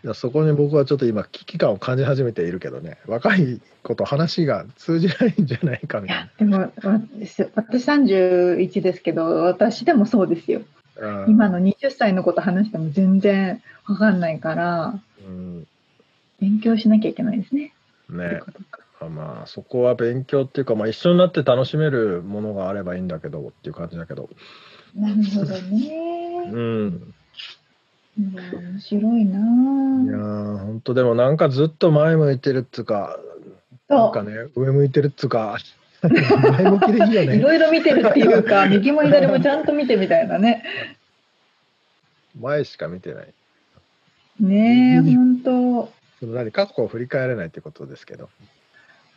[0.02, 6.00] いやそこに僕はちょっと今、危機感を感じ始めているけどね、若い子と話が通じないんじゃないかう。
[6.00, 6.70] いみたいや、でも、わ
[7.18, 10.62] 私私31ですけど、私でもそうですよ。
[11.00, 11.26] な。
[11.28, 15.66] 今の20歳の子と話しても全然わかんないから、うん、
[16.40, 17.74] 勉強しなきゃいけないですね。
[18.08, 24.30] ねことかまあそこは勉強っていうか、まあ、一緒になって楽しめるものがあればいいんだけどっていう感じだけど、
[24.94, 26.50] なるほどね。
[26.50, 27.14] うん、
[28.18, 29.38] 面白いな
[30.04, 33.18] いやー本当でもなんかずっと前向いてるっつうか
[33.88, 35.58] なんかそね上向いてるっつうか
[36.02, 37.24] 前向きでいいよう。
[37.26, 40.62] いねろいろ見てるっていうか、右も左もちゃんと見てみたいなね。
[42.38, 43.34] 前しか見てない
[44.40, 45.92] ねえ、右本当。
[46.20, 48.30] その何過去を振り返れないってことですけど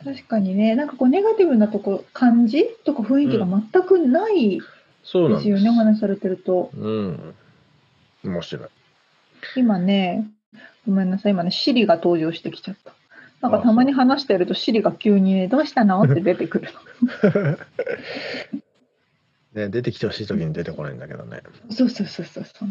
[0.04, 4.64] 確かにね、なんかこうネガティブなとこ感じとか雰囲気が全くないで
[5.04, 6.70] すよね、お話しされてると。
[6.74, 7.34] うん
[8.22, 8.68] 面白い
[9.56, 10.26] 今ね、
[10.86, 12.92] ごめんなさい、今ね、シリが登場してきちゃった。
[13.40, 16.02] なんかたまに話してると、シリが急にね、どうしたの？
[16.02, 16.68] って出てくる
[19.54, 21.42] ね、出てきてほしい時に出てこないんだけどね。
[21.68, 21.74] の。
[21.74, 22.68] そうそうそうそうそう。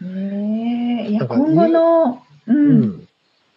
[0.00, 3.08] ねえ、いや、今後の、う、うんん。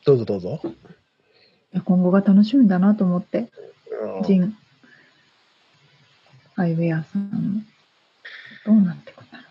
[0.06, 0.62] どうぞどうぞ。
[0.64, 3.50] いや今後が楽しみだなと思って、
[4.26, 4.56] ジン、
[6.56, 7.66] アイウェアさん、
[8.66, 9.44] どうなってくるんだろ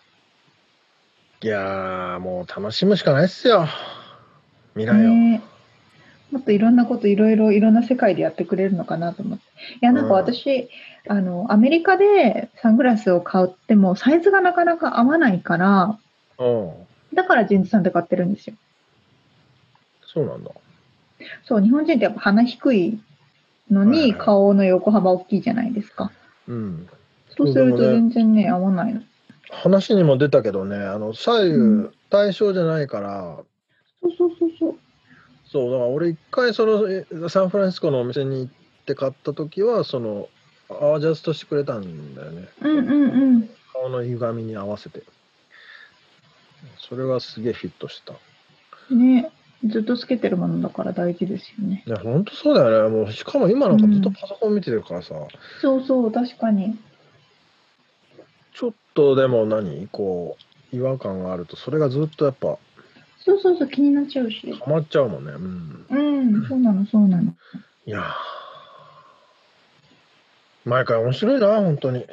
[1.42, 3.66] いやー、もう楽しむしかないっすよ。
[4.74, 5.10] 未来を。
[5.10, 5.56] ねえ
[6.32, 9.44] もっといろんなこといろいろいろんな世界でやってくれるのかなと思って。
[9.44, 10.68] いや、なんか私、
[11.08, 15.98] あの、アメリカでサングラスを買ってもサイズがなかなか合わないから、うん。
[17.14, 18.57] だからジーンズさんで買ってるんですよ。
[20.07, 20.51] そうなんだ。
[21.44, 23.01] そう、日本人ってやっぱ鼻低い
[23.70, 26.11] のはいにはい顔の横幅大きいじゃないですか。
[26.49, 26.88] うん。
[27.37, 29.03] そうすると全然ね、合わないの。
[29.51, 33.37] 話にも出たけどね、あの左右うん対称じゃないから、
[34.03, 34.77] そうそうそうそう。
[35.51, 38.53] そうだから俺一回そのえサンフランシスコのお店に行っ
[38.85, 40.29] て買った時はその
[40.68, 42.49] アジャストしてくれたんだよね。
[42.61, 43.51] うんうんうん。
[43.72, 45.03] 顔の歪みに合わせて。
[46.78, 48.14] それはすげえフィットした。
[48.94, 49.30] ね
[49.64, 51.82] ずっとつけてるものだから大事ですよね。
[51.86, 52.96] いや、ほんとそうだよね。
[52.96, 55.14] もうしかも今なんかずっとパソコン見てるからさ、
[55.60, 56.78] そうそう、確かに。
[58.54, 59.88] ちょっとでも何？
[59.88, 60.36] こ
[60.72, 62.58] う違和感があるとそれがずっとやっぱ
[63.18, 64.52] そうそうそう、気になっちゃうし。
[64.52, 65.32] ハマっちゃうもんね。
[65.32, 65.86] うん。
[65.88, 67.34] うん、そうなの、そうなの。
[67.86, 68.04] いやー
[70.64, 72.06] 毎回面白いな、本当に。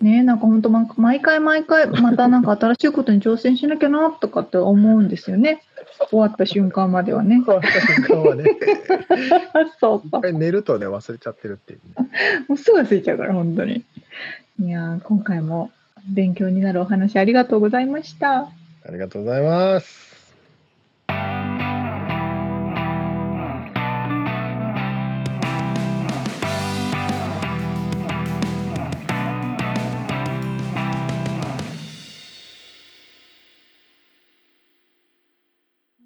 [0.00, 5.62] ねなんか本当、ま毎回毎回、またなんか新しいことに挑戦しなきゃなとかって思うんですよね。
[6.10, 7.42] 終わった瞬間まではね。
[7.44, 8.44] 終わった瞬間はね、
[9.80, 10.20] そうか。
[10.32, 12.08] 寝るとね、忘れちゃってるっていうね。
[12.48, 13.84] もうすぐ忘れちゃうから、本当に。
[14.60, 15.70] いやー今回も
[16.08, 18.40] 勉強になるお話ありがとうございました。
[18.40, 20.15] ありがとうございます。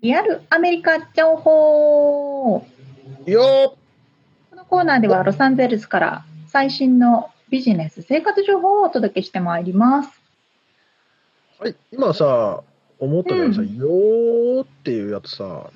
[0.02, 2.66] リアルアメリカ情報
[3.26, 3.76] よ
[4.50, 10.20] このコーナーではロサンゼルスから最新のビジネス生活情報をお届けしてまいります。
[11.60, 12.62] ーはい、今さ、
[12.98, 15.70] 思ったけどさ、うんよーっていうやつさ、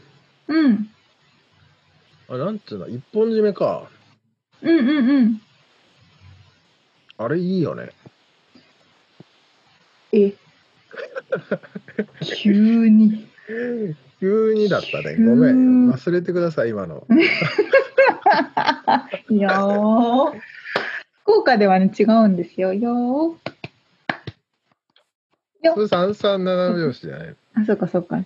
[0.48, 0.88] うん。
[2.28, 3.90] あれなんていうの、一本締めか。
[4.62, 5.42] うんうんうん。
[7.18, 7.90] あれいいよね。
[10.12, 10.32] え？
[12.24, 13.26] 急に。
[14.24, 15.16] 急にだったね。
[15.16, 15.90] 急ごめん。
[15.90, 17.06] 忘れてください、今の。
[19.28, 20.40] いやー。
[21.22, 22.72] 福岡ではね、違うんですよ。
[22.72, 25.74] よー。
[25.74, 27.36] それ三三七拍子じゃない？
[27.54, 28.16] あ、そうかそうか。
[28.16, 28.22] な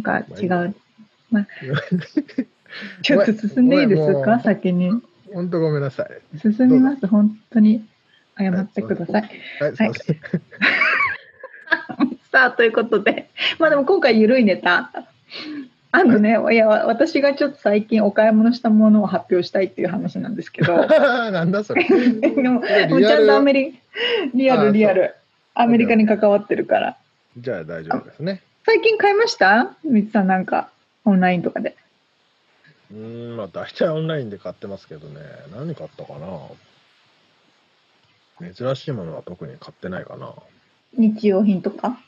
[0.00, 0.74] んか違う。
[1.30, 1.46] まあ、
[3.02, 4.38] ちょっと進んでいいですか？
[4.40, 4.90] 先に。
[5.32, 6.38] 本当ごめんなさい。
[6.38, 7.86] 進みます、本当に。
[8.38, 9.30] 謝ってください。
[9.60, 10.16] はい、すい。
[12.36, 14.90] さあということで、 まあでも今回ゆるいネタ。
[15.90, 21.84] あのね、いや私がちょっと最近お買い物したものを発表したいっていう話なんですけど、 なんだそれ。
[21.88, 23.80] でもちゃんとアメリ
[24.34, 25.14] リアあルリアル
[25.54, 26.98] アメリカに関わってるから。
[27.38, 28.42] じゃあ大丈夫ですね。
[28.66, 29.74] 最近買いました？
[29.82, 30.68] みつさんなんか
[31.06, 31.74] オンラインとかで。
[32.92, 35.22] うーん、まあ大体オンラインで買ってますけどね。
[35.56, 36.12] 何買ったか
[38.38, 38.52] な？
[38.52, 40.34] 珍しいものは特に買ってないかな。
[40.98, 41.98] 日用品とか？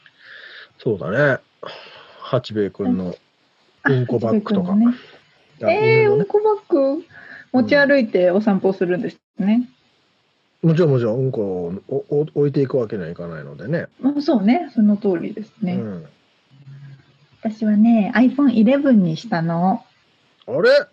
[0.78, 1.38] そうだね。
[2.20, 3.14] 八兵衛くんの
[3.84, 4.74] うんこバッグとか。
[4.74, 4.86] ね、
[5.62, 7.04] あえー、うんこバッグ
[7.52, 9.68] 持ち歩いてお散歩するんですね。
[10.62, 11.42] もちろんもちろんうんこ
[11.88, 13.86] をおお置いていくわけにはいかないのでね。
[14.00, 15.74] まあ、そうね、その通りですね。
[15.74, 16.06] うん、
[17.42, 19.84] 私はね、iPhone11 にしたの。
[20.46, 20.86] あれ？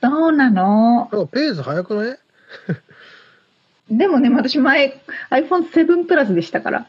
[0.00, 1.08] どうなの？
[1.32, 2.18] ペース早くない？
[3.96, 6.88] でもね、私前 iPhone7 プラスでしたから。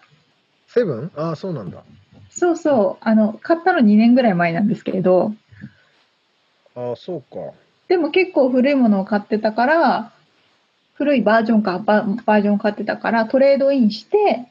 [0.69, 1.11] セブン？
[1.15, 1.83] ああ、そうなんだ。
[2.29, 5.33] そうそう、あの、買ったの2年ぐらい前なんですけれど、
[6.75, 7.53] ああ、そうか。
[7.87, 10.13] でも結構古いものを買ってたから、
[10.93, 14.47] 古いバージョンか、ババージョンを買ってたから、トレードインして、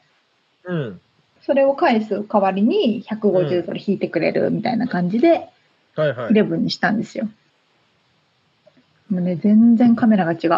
[0.65, 1.01] うん。
[1.41, 5.47] それを返す代わりに150ドル引いてくれるみたいな感じで、
[5.95, 6.33] はいはい。
[6.33, 7.29] 11にしたんですよ。
[9.09, 10.49] もうね、全然カメラが違う。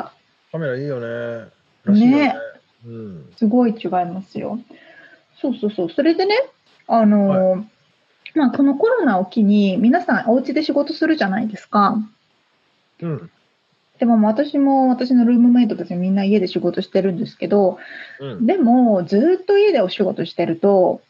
[0.51, 1.49] カメラいいよね。
[1.85, 2.35] らしいよね。
[2.85, 3.33] うん。
[3.37, 4.59] すごい違いますよ。
[5.41, 5.89] そうそうそう。
[5.89, 6.35] それでね、
[6.87, 7.63] あのー
[8.35, 11.97] まあ、このコロナを機に、皆さんお家で仕事するじゃないですか。
[13.01, 13.31] うん。
[13.99, 17.77] でも私も私のルームメイトたちみんな家で仕事してるんですけど、
[18.19, 18.45] うん。
[18.45, 21.01] でもずっと家でお仕事してると、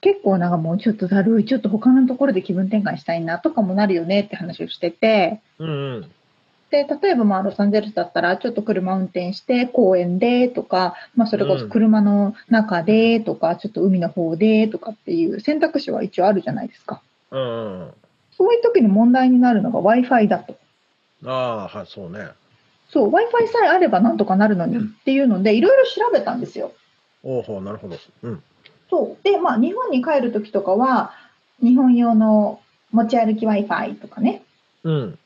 [0.00, 6.10] 結構なんかもうちょっとだるい、ちょっと他のところで気分転換したいなとかもなるよねって話をしてて、うんうん。
[6.70, 17.02] で、例えばまあロサンゼルスだったらちょっと車運転して公園でとか、まあそれこそ車の中でとか、ちょっと海の方でとかっていう選択肢は一応あるじゃないですか。
[17.30, 17.90] うんうん。
[18.36, 20.58] そういう時に問題になるのが Wi-Fi だと。
[21.24, 22.28] ああ、はい、そうね。
[22.90, 26.72] そう、Wi-Fi さえあればなんとかなるのにっていうので、いろいろ調べたんですよ。
[27.22, 27.96] おおなるほど。
[28.22, 28.42] うん。
[28.90, 29.24] そう。
[29.24, 31.12] で、まあ日本に帰る時とかは、
[31.62, 32.60] 日本用の
[32.92, 34.42] 持ち歩き Wi-Fi とかね。
[34.84, 35.18] うん。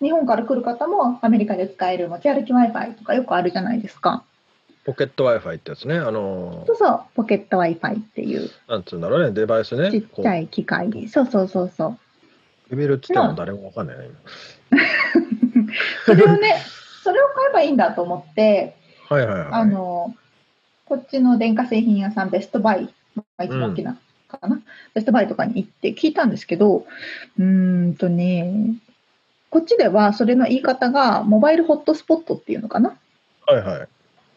[0.00, 4.24] 日本から来る方もアメリカで使える持ち歩き Wi-Fi とかよくあるじゃないですか。
[4.84, 5.96] ポケット Wi-Fi ってやつね。
[5.98, 9.90] あのそうそう、ポケット Wi-Fi っていうー、なんつうんだろうね、デバイスね。
[9.90, 10.44] ちっちゃい。
[10.44, 11.08] い機械。
[11.08, 11.98] そうそうそうそう。
[12.70, 14.10] レベルっても誰もわかんないね。
[16.06, 16.56] それをね、
[17.02, 18.76] それを買えばいいんだと思って、
[19.10, 19.48] 今はいはいはい。
[19.52, 20.14] あの、
[20.84, 24.60] こっちの電化製品屋さん、ベストバイ、まあ、一番大きなかな、
[24.94, 26.86] ベストバイとかに行って聞いたんですけど、
[27.38, 28.74] うーんとね、
[29.50, 32.96] こっちではそれの言い方が、モバイルホットスポットっていうのかな？
[33.46, 33.88] はいはい。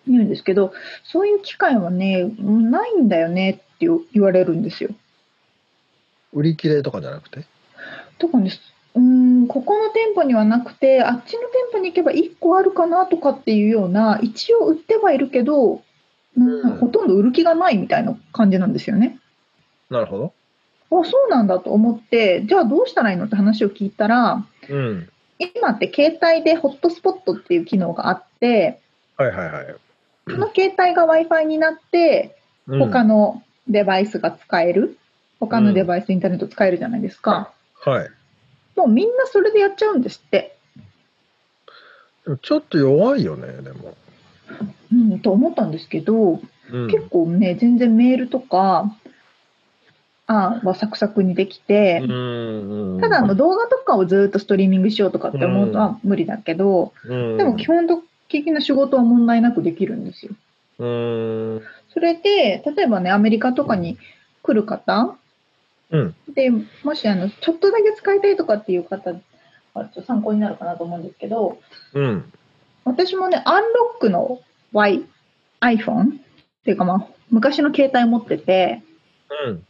[0.07, 4.91] 言うんですけど、そういう機会はね、ないんだよねって言われるんですよ。
[6.33, 7.45] 売り切れとかじゃなくて？
[8.19, 8.51] 特に、
[8.95, 15.83] うーん、ここの店舗にはなくて、あっちの店舗に行けば1個あるかなとかっていうような、一応売ってはいるけど、
[16.37, 19.19] うんうんほとんど売る気がないみたいな感じなんですよね。
[19.89, 20.33] なるほど。
[20.99, 25.09] あ、そうなんだと思って、じゃあどうしたらいいのって話を聞いたら、うん。
[25.39, 28.79] 今って携帯でホットスポットっていう機能があって、
[29.17, 29.75] はいはいはい。
[30.29, 32.35] その携帯が Wi-Fi になって、
[32.67, 34.97] うん他のデバイスが使える、
[35.39, 37.51] 他のデバイス、インターネット使えるじゃないですか。
[37.79, 38.09] はい。
[38.75, 40.55] もうみんなそれでやっちゃうんですって。
[42.43, 43.95] ちょっと弱いよね、でも。
[44.93, 46.39] うん、と思ったんですけど、
[46.71, 46.87] うん。
[46.87, 48.95] 結構ね、全然メールとか、
[50.31, 53.01] あはサクサクにできて、うんうん。
[53.01, 57.87] ただあの動画とかをずっとストリーミングしようとかって思うとは無理だけど、うん、でも基本
[58.29, 60.33] 的な仕事は問題なくできるんですよ。
[60.79, 61.61] うん。
[61.93, 63.97] それで、例えばね、アメリカとかに
[64.41, 65.15] 来る方
[65.91, 66.15] うん。
[66.33, 66.49] で、
[66.83, 69.13] もしあの、ちょっとだけ使いたいとかっていう方
[69.73, 71.59] は、参考になるかなと思うんですけど、
[71.93, 72.31] うん。
[72.85, 74.39] 私もね、アンロックの
[74.71, 75.05] Y、
[75.59, 78.81] iPhone っていうかまあ、昔の携帯持ってて、
[79.45, 79.65] うん。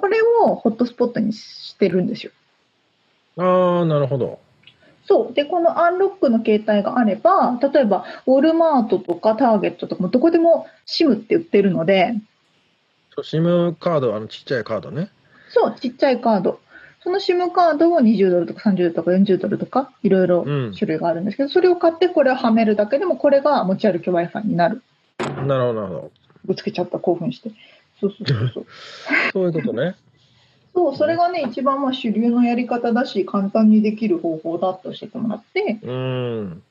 [0.00, 2.32] これをホットスポットにしてるんですよ。
[3.36, 4.38] ああ、なるほど。
[5.06, 5.34] そう。
[5.34, 12.14] で、このアンロックの携帯があれば、例えば、ウォルマートとかターゲットとかもどこでも SIM って売ってるので、
[13.14, 15.10] そう SIM カード、あのちっちゃいカードね。
[15.50, 16.60] そう、ちっちゃいカード。
[17.02, 24.82] その SIM カードを20ドルとか30ドルとか40ドルとか、いろいろうん種類があるんですけど、それを買ってこれをはめるだけでも、これが持ち歩き Wi-Fi になる。
[25.18, 26.10] なるほど、なるほど。
[26.44, 27.50] ぶつけちゃった、興奮して。
[28.00, 28.66] そうそうそうそう。
[29.32, 29.94] そういうことね。
[30.74, 36.62] そう、それがね、一番まあ主流のやり方だし、簡単にできる方法だって教えてもらって、うん。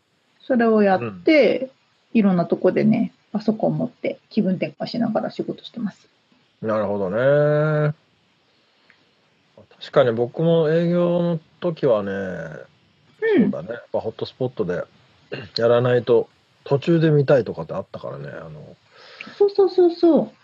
[0.41, 1.70] それをやって、
[2.14, 6.07] いろんなとこでね、パソコン持って気分転換しながら仕事してます。
[6.62, 7.93] なるほどね。
[9.80, 13.51] 確かに僕も営業の時はね、うん。
[13.51, 13.74] そうだね。
[13.74, 14.84] やっぱホットスポットで
[15.57, 16.30] やらないと
[16.64, 18.30] 途中で見たいとかってあったからね。
[18.30, 18.76] あの、
[19.38, 20.39] そうそうそうそう。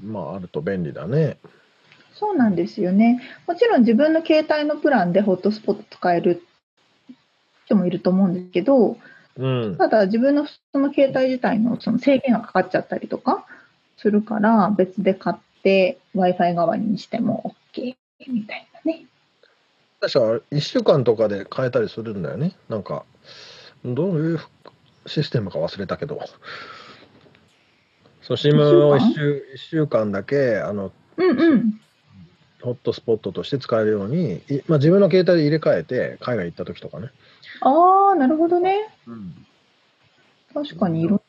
[0.00, 1.38] まああると便利だね。
[2.14, 3.20] そうなんですよね。
[3.46, 6.42] もちろん自分の携帯のプランでホットスポット使える
[7.66, 8.96] 人もいると思うんですけど、
[9.36, 9.76] うん。
[9.76, 13.46] ただ自分のその携帯自体のその制限がかかっちゃったりとか
[13.96, 17.96] するから別で買って Wi-Fi 代わりにしても OK
[18.28, 19.06] みたいなね。
[20.00, 22.56] 確か1週間とかで変えたりするんだよね。
[22.68, 23.04] なんか、
[23.84, 24.40] どういう
[25.06, 26.20] システムか忘れたけど。
[28.36, 31.80] そう、SIM を1週 ,1 週間だけあのうんうん。
[32.62, 37.08] ホットスポットとして使えるように、いまあ、自分の携帯で入れ替えて、海外行った時とかね。
[37.60, 38.88] ああ、なるほどね。
[39.06, 39.46] うん。
[40.54, 41.20] 確かにいろんな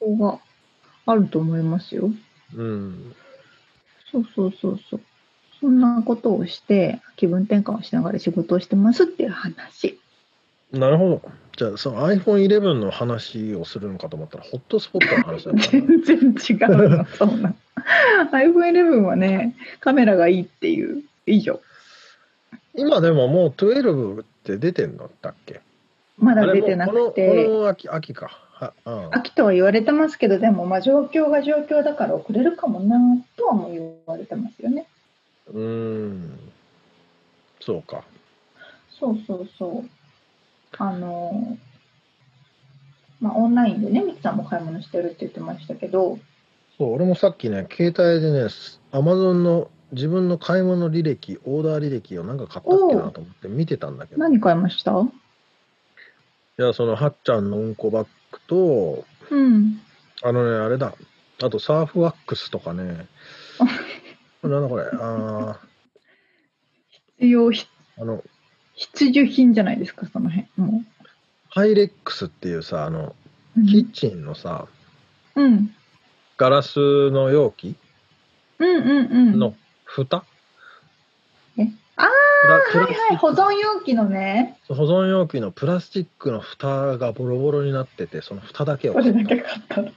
[0.00, 0.38] 方法が
[1.06, 2.10] あると思いますよ。
[2.54, 3.14] うん。
[4.10, 5.00] そうそうそうそう。
[5.60, 9.98] そんなことをして気分転換をしながら仕事をしてますっていう話。
[10.72, 11.22] なるほど。
[11.56, 15.60] じゃあ、その iPhone11 の話をするのかと思ったら、ホットスポットの話だった。
[15.70, 17.54] 全然違うの、そうなの。
[18.32, 21.60] iPhone11 はね、カメラがいいっていう以上。
[22.74, 25.60] 今でももう12って出てんのだっけ？
[26.18, 28.38] まだ出てなくあれもうこのて、この秋秋か。
[28.52, 32.96] はうん、秋とは言われてますけど、でもまあ状況が状況だから遅れるかもな
[33.36, 34.86] とはもう言われてますよね。
[35.52, 36.38] うーん。
[37.60, 38.04] そうか。
[38.90, 40.01] そうそうそう。
[40.78, 41.58] あの、
[43.20, 46.18] まあオンラインでね、ミキさんも買い物してるって言ってましたけど、
[46.78, 48.48] そう、俺もさっきね、携帯でね、
[48.90, 54.92] アマゾンの自分の買い物履歴、オーダー履歴をなんか買ったっけなと思って見てたんだけど、い何買いました？
[56.56, 59.80] や、そのはっちゃんのうんこバッグと、うん。
[60.22, 60.94] あのね、あれだ、
[61.42, 63.06] あとサーフワックスとかね、
[64.42, 65.58] なんだこれ、あ
[67.18, 68.22] 必要必ーあの、
[68.74, 70.46] 必需品じゃないですか、その辺。
[70.56, 70.82] も
[71.50, 73.14] ハイレックスっていうさ、あの、
[73.58, 73.66] う。
[73.66, 74.66] キッチンのさ、
[75.34, 75.74] うん。
[76.38, 77.76] ガラスの容器？
[78.58, 79.38] うんうんうん。
[79.38, 79.54] の
[79.84, 80.24] 蓋、
[81.58, 81.66] え？
[81.96, 82.08] あ
[82.72, 84.58] プラあ、はいはい、保存容器のね。
[84.68, 89.90] 保存容器のプラスチックの蓋がボロボロになってて、その蓋だけをこれだけ買ったの。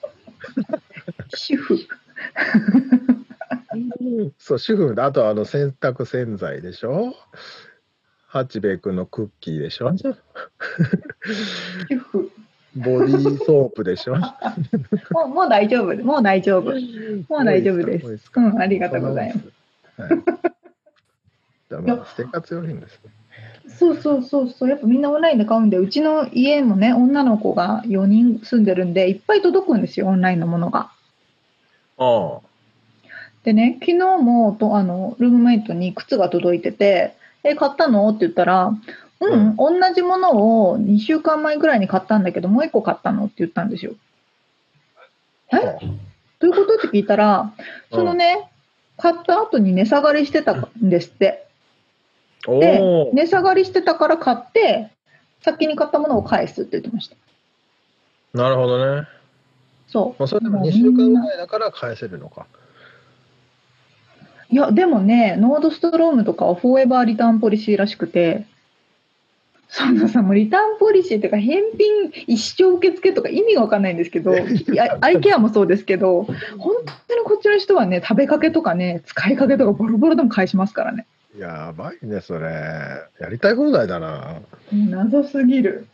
[1.34, 1.80] 主婦。
[4.38, 7.16] そう、主婦で、あとはあの洗濯洗剤でしょ？
[8.36, 9.92] 八兵衛君のクッキーでしょ？
[12.76, 14.18] ボディーソープでしょ？
[15.12, 15.96] もうもう大丈夫。
[16.04, 16.74] もう大丈夫。
[17.30, 19.40] もう大丈夫ですもうん、ありがとうございます。
[19.40, 20.02] す。
[20.02, 20.10] はい。
[21.70, 23.12] じゃあまあ生活用品ですね。
[23.70, 24.70] そうそうそうそう。
[24.70, 30.92] やっぱみんなオンラインで買うんで、うちの家もね、女の子が4人住んでるんで、いっぱい届くんですよ、オンラインのものが。
[31.98, 32.40] ああ。
[33.46, 37.16] でね、昨日もとあのルームメイトに靴が届いてて、
[37.46, 38.10] え、買ったの？
[38.10, 38.72] って言ったら、
[39.22, 43.93] うん、同じものを2週間前ぐらいに買ったんだけど、もう1個買ったのって言ったんですよ。
[45.54, 45.58] え？
[45.58, 45.62] あ
[46.39, 46.76] どういうこと？
[46.76, 47.54] って聞いたら、
[47.91, 48.50] そのね、
[48.98, 51.48] 買った後に値下がりしてたんですって。
[52.48, 54.91] おでお、値下がりしてたから買って、
[55.41, 57.16] 先に買ったものを返すって言ってました。
[58.34, 59.08] なるほどね。
[59.88, 60.20] そう。
[60.20, 62.48] まあ、それでももう2週間ぐらいだから返せるのか。
[64.56, 68.45] いや、でもね、ノードストロームとかはフォーエバーリターンポリシーらしくて、
[69.68, 74.32] そのさ、もうリターンポリシーっていうか、返品一生受付とか意味がわかんないんですけど、
[75.01, 76.24] アイケアもそうですけど、
[76.58, 76.76] 本
[77.06, 81.06] 当にこっちの人はね、食べかけとかね、使いかけとかボロボロでも返しますからね。
[81.38, 82.47] やばいね、それ。
[83.20, 84.38] やりたい放題だな。
[84.72, 85.86] 謎すぎる。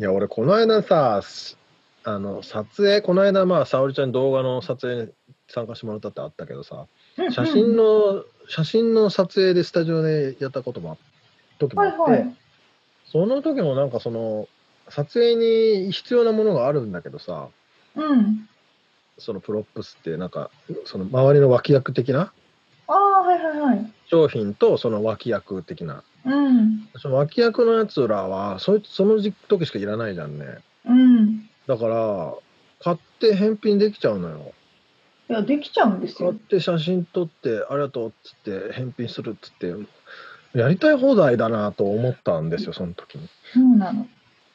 [0.00, 1.56] いや、俺、この間さ、す
[2.02, 5.12] あの、撮影、この間、まあ、沙織ちゃんに動画の撮影に
[5.46, 6.86] 参加してもらったってあったけどさ、
[7.30, 10.96] 写真の、写真の撮影でスタジオでやったこともあ
[11.58, 12.36] 時もあって、はいはい。
[13.06, 14.48] その時もなんかその、
[14.88, 17.48] 撮影に必要なものがあるんだけどさ、
[17.94, 18.48] うん。
[19.18, 20.50] その props って、なんか、
[20.84, 22.32] その周りの脇役的な？
[22.88, 23.92] ああ、はいはいはい。
[24.10, 26.02] 商品とその脇役的な。
[26.26, 26.88] うん。
[26.98, 30.58] その脇役のやつらは、そその時時しかいらないじゃんね。
[30.84, 31.48] うん。
[31.66, 32.34] だから、
[32.80, 34.52] 買って返品できちゃうのよ。
[35.30, 36.30] いや、できちゃうんですよ。
[36.30, 38.34] 買って写真撮って、ありがとうっつっ
[38.68, 39.74] て返品するっつって、
[40.58, 43.28] やりたい放題だなと思ったんですよ、その時に。
[43.52, 44.06] そうなの。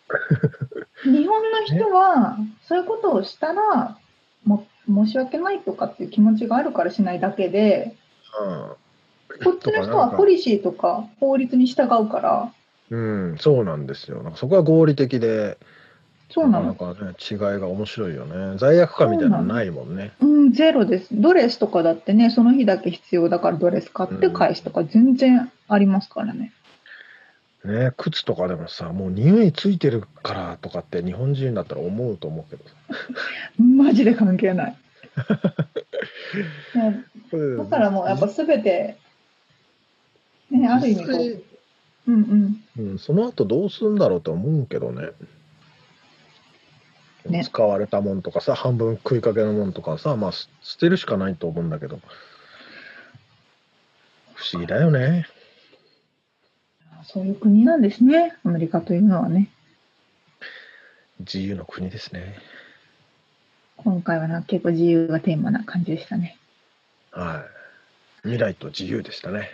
[1.04, 3.98] 日本の人は、そういうことをしたら、
[4.46, 7.96] も申し訳ないとかっていう気持ちがあるからしないだけで、
[8.42, 8.76] うん。
[9.44, 12.54] こっちの人はポリシーとか法律に従うから、
[12.90, 14.24] うん、そうなんですよ。
[14.24, 15.58] なんかそこは合理的で、
[16.30, 16.68] そうなの。
[16.68, 18.58] なかなかね、違いが面白いよね。
[18.58, 20.12] 罪悪感みたいなのないもんね。
[20.22, 21.08] うん、ゼロです。
[21.12, 26.54] ドレスとかだってね、その日だけ必要だからドレス買って返すとか全然ありますからね。
[27.66, 32.76] ね靴とかでもさ、もう匂いついてるからとかって日本人だったら思うと思うけどさ。
[33.58, 34.76] マジで関係ない。
[37.58, 38.98] だからもうやっぱすべて、
[40.52, 41.12] ね、ある意味こ
[42.08, 42.92] う、うんうん。
[42.92, 45.10] うん、その後どうするんだろうと思うけどね。
[47.30, 52.00] ね使われたもんとかさ、半分食いかけのもんとかさ、まあ、す捨てるしかないと思うんだけど。
[54.36, 55.28] 不思議だよね。
[57.04, 59.50] そういう国なんですね、アメリカというのはね。
[61.20, 62.36] 自由の国ですね。
[63.78, 66.38] 今回はな結構自由がテーマな感じでしたね。
[67.12, 67.46] は
[68.24, 68.28] い。
[68.28, 69.50] 未来と自由でしたね。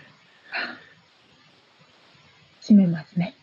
[2.62, 3.36] 締めますね。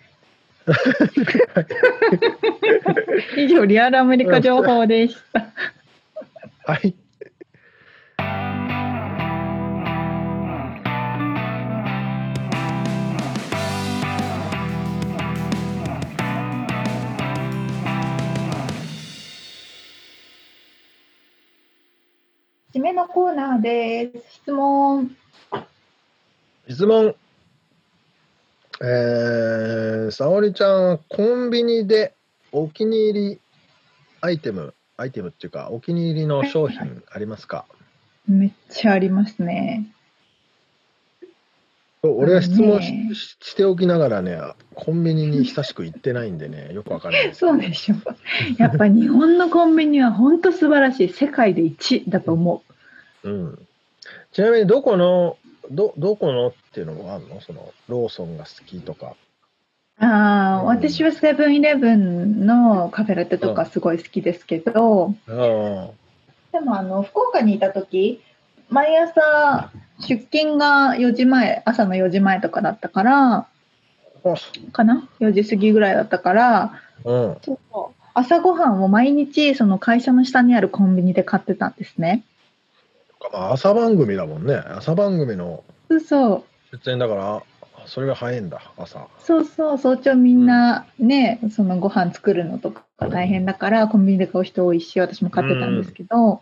[3.37, 5.53] 以上、リアルアメリカ情報でした。
[6.65, 6.95] はい。
[22.75, 24.37] 締めのコーナーです。
[24.37, 25.15] 質問。
[26.69, 27.15] 質問。
[28.85, 32.15] えー、沙織ちゃんはコンビニで
[32.51, 33.39] お気に入り
[34.21, 37.65] アイテム、アイテムっていうか、お気に入りの商品ありますか、
[38.27, 39.87] めっちゃありますね。
[42.03, 44.37] 俺は質問し,ねし、しておきながらね、
[44.75, 47.39] コンビニに久しく行ってないんでね、よくわかんないです。
[47.39, 47.95] そうでしょ。
[48.59, 51.09] やっぱ日本のコンビニは本当素晴らしい。
[51.09, 52.65] 世界で一だと思
[53.23, 53.67] うん。
[54.33, 55.37] ちなみに、どこの、
[55.71, 57.41] ど、どこのっていうのもあるの？
[57.41, 59.15] その、ローソンが好きとか。
[60.01, 60.05] う。
[60.05, 65.91] ああ、うん私はセブンイレブンのカフェラテとかすごい好きですけど、あ
[66.53, 68.23] でもあの、福岡にいた時、
[68.69, 74.37] 毎朝出勤が4時前、朝の4時前とかだったから、あ。
[74.73, 77.37] かな ?4 時過ぎぐらいだったから、うん。
[78.15, 82.25] 朝ごはんを毎日その会社の下にあるコンビニで買ってたんですね。
[83.33, 84.55] まあ、朝番組だもんね。
[84.55, 86.35] 朝番組のそうそ
[86.73, 86.77] う。
[86.85, 87.43] 出演だから、
[87.87, 89.07] それが早いんだ、朝。
[89.19, 96.41] そうそう、早朝みんなね、そのご飯作るのとか大変だから、コンビニで買う人多いし、私も買ってたんですけど、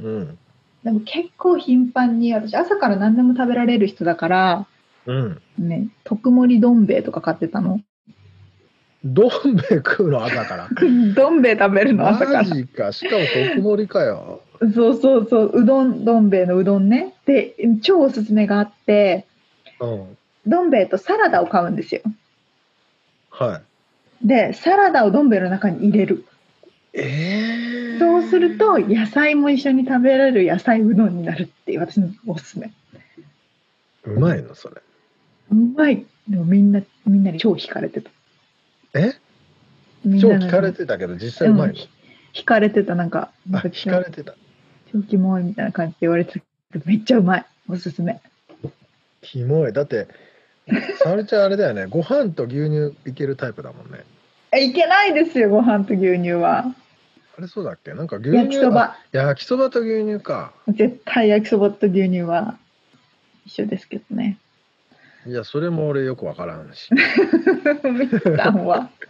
[0.00, 0.38] うん。
[0.84, 4.66] でも結構頻繁に、私朝から何でも食べられる人だから、
[5.06, 5.42] うん。
[5.58, 7.80] ね、特盛りどん兵衛とか買ってたの。
[9.04, 10.68] どん兵衛食うの朝から？
[11.14, 12.38] どん兵衛食べるの朝から。
[12.42, 12.92] マジか。
[12.92, 14.40] しかも特盛りかよ。
[14.60, 17.14] そうそうそう、うどん、どん兵衛のうどんね。
[17.26, 19.26] で、超おすすめがあって、
[19.80, 20.16] うん。
[20.46, 22.02] どん兵衛とサラダを買うんですよ。
[23.30, 23.60] は
[24.22, 24.26] い。
[24.26, 26.24] で、サラダをどん兵衛の中に入れる。
[26.92, 32.70] ええそうすると、野菜も一緒に食べられる野菜うどんになるっていう私のおすすめ。
[34.04, 34.76] うまいの、それ。
[35.50, 36.04] うまい。
[36.28, 38.10] でもみんな、みんなに超惹かれてた。
[38.94, 39.14] え？
[40.20, 41.74] 超聞かれてたけど、実際うまいの？
[42.34, 44.34] 惹かれてた、なんか、なあ、んか聞かれてた。
[44.94, 46.40] 超キモいみたいな感じで言われてた
[46.72, 47.46] けど、めっちゃうまい。
[47.68, 48.20] おすすめ。
[49.22, 49.72] キモい。
[49.72, 50.06] だって、
[51.02, 51.86] 沙織ちゃんあれだよね。
[51.90, 54.04] ご飯と牛乳いけるタイプだもんね。
[54.52, 56.72] え、いけないですよ、ご飯と牛乳は。
[57.36, 57.92] あれそうだっけ？
[57.94, 58.80] なんか牛乳焼きそば。
[58.82, 60.52] あ焼きそばと牛乳か。
[60.68, 62.56] 絶対焼きそばと牛乳は
[63.46, 64.38] 一緒ですけどね。
[65.26, 66.90] いや、それも俺よくわからんし。
[66.94, 68.90] みったんは。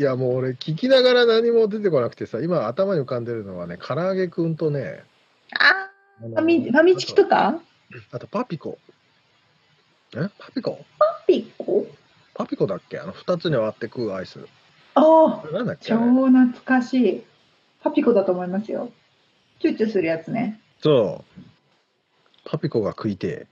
[0.00, 5.04] いや、もう俺聞きながら何も出てこなくてさ、今頭に浮かんでるのはね、唐揚げくんとね、
[5.52, 7.60] ああのファミ、ファミチキとか？
[8.10, 8.78] あとパピコ。
[10.16, 10.30] え？
[10.38, 10.86] パピコ？
[10.98, 11.86] パピコ？
[12.32, 12.98] パピコだっけ？
[12.98, 14.40] あの2つに割って食うアイス。
[14.94, 15.88] ああ、なんだっけ？
[15.90, 17.24] 超あれ懐かしい。
[17.82, 18.90] パピコだと思いますよ。
[19.60, 20.62] チューチューするやつね。
[20.82, 21.40] そう。
[22.46, 23.48] パピコが食いて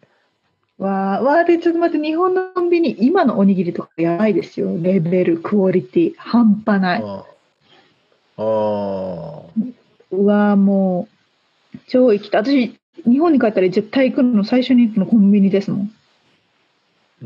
[0.79, 4.76] わあ、わあ、で、ちょっと待って、日本のコンビニ、今のおにぎりとかやばいですよ。
[4.81, 6.79] レベル、クオリティ、半端え。
[6.81, 7.03] ない。
[7.03, 7.24] あ
[8.37, 9.45] あー。
[10.12, 11.09] うわあ、も
[11.74, 12.45] う、超行きたい。
[12.45, 15.91] 私、日本に帰ったら絶対行くの最初に行くのコンビニですもん。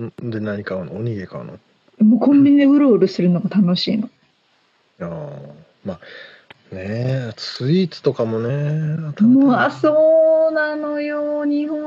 [0.01, 0.31] ん？
[0.31, 0.97] で、何買うの？
[0.97, 1.59] おにぎり買うの？
[1.99, 4.09] もうコンビニでうろうろするのが楽しいの。
[5.01, 5.09] ああ。
[5.85, 5.99] まあ、
[6.75, 8.97] ねえ、スイーツとかもね。
[9.21, 11.45] もう、あ、そうなのよ。
[11.45, 11.82] 日本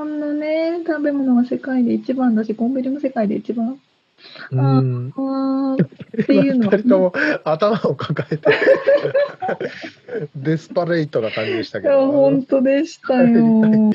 [0.85, 3.79] 食べ物が世界で一番だし、コンビニも世界で一番。
[4.53, 7.13] あーっていうの二人とも
[7.43, 8.47] 頭を抱えて
[10.35, 12.11] デスパレイトな感じでしたいや、けど。
[12.11, 13.91] 本当でしたよ。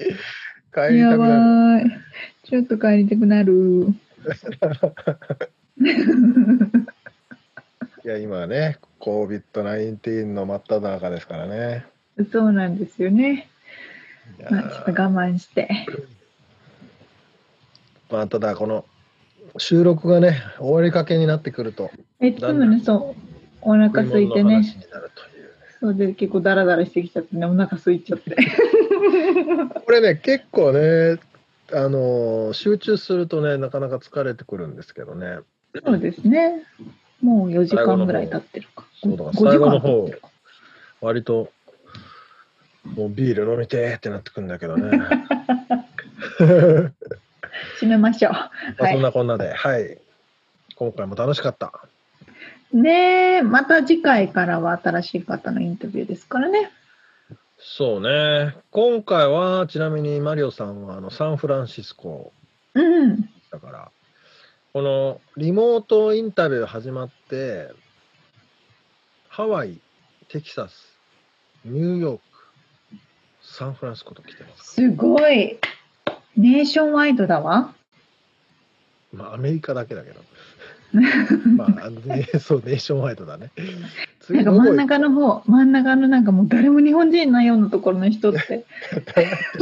[0.74, 1.80] 帰りやたくなる。
[1.80, 2.00] ばい。
[2.44, 3.94] ちょっと帰りたくなる。
[8.10, 11.84] や、今ね、COVID-19 の真っ只中ですからね。
[12.32, 13.48] そうなんですよね。
[14.38, 15.68] いやまあ、ちょっと我慢して。
[18.10, 18.84] まあ、ただ、この
[19.58, 21.90] 収録がね、終わりかけになってくると、
[22.20, 23.20] え、いつもね、そう、
[23.62, 24.64] お腹空いてね。
[25.80, 28.36] そうで結構ダラダラしてきちゃってね、お腹空いちゃって。
[29.86, 31.18] これね、結構ね、
[31.72, 35.38] あの集中するとね、なかなか疲れてくるんですけどね。
[35.84, 36.64] そうですね。
[37.22, 38.84] もう4時間ぐらい経ってるか。
[39.02, 40.28] そうだから5時間最後の方経ってるか。
[41.00, 41.50] 割と、
[42.84, 45.00] もうビール飲みてーってなってくるんだけどね。
[47.80, 48.32] 締めましょう。
[48.78, 49.98] まあそんなこんなで、はい。
[50.76, 51.72] 今回も楽しかった。
[52.72, 56.70] ねえ、また次回からは新しい方のインタビューですからね。
[57.58, 58.56] そうね。
[58.70, 62.32] 今回は、ちなみにマリオさんはあのサンフランシスコ
[62.74, 63.28] うん。
[63.50, 63.90] だから、
[64.72, 67.70] このリモートインタビュー始まって、
[69.28, 69.80] ハワイ、
[70.28, 70.96] テキサス、
[71.64, 72.22] ニューヨーク、
[73.42, 74.74] サンフランシスコと来てます。
[74.74, 75.58] すごい。
[76.36, 77.74] ネーションワイドだわ。
[79.12, 80.20] まあ、アメリカだけだけど。
[81.56, 83.50] まあ、ね、そう、ネーションワイドだね。
[84.28, 88.64] なんか真ん中の方、真ん中のなんかもう誰も日本人いないようなところの人って、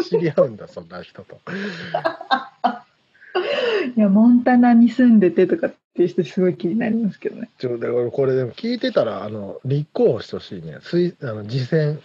[0.09, 1.41] 知り合うんだ、そんな人と。
[3.97, 7.51] いや、モンタナに住んでてとかっていう人すごい気になりますけどね。
[7.59, 10.79] ちょだからこれでも聞いてたら、あの、立候補してほしいね。
[10.81, 12.01] 推あの次戦。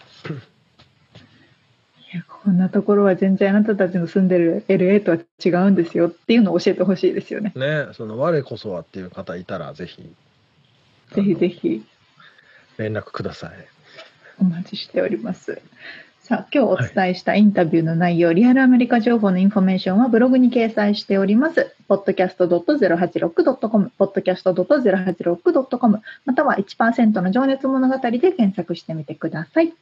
[2.28, 7.52] こんなところは全然あなたたちの住んでる LA とは違うんですよっていうのを教えてほしいですよね。
[7.56, 10.02] ね、その我こそはっていう方いたら、ぜひ。
[11.14, 11.58] ぜひぜひ。
[11.58, 11.84] ひ
[12.78, 13.52] 連絡ください。
[14.40, 15.60] お待ちしております。
[16.20, 21.74] さあ、今日お伝えしたインタビューの内容、リアルアメリカ情報のインフォメーションはブログに掲載しております。
[21.88, 29.74] podcast.086.com、podcast.086.com、または1%の情熱物語で検索してみてください。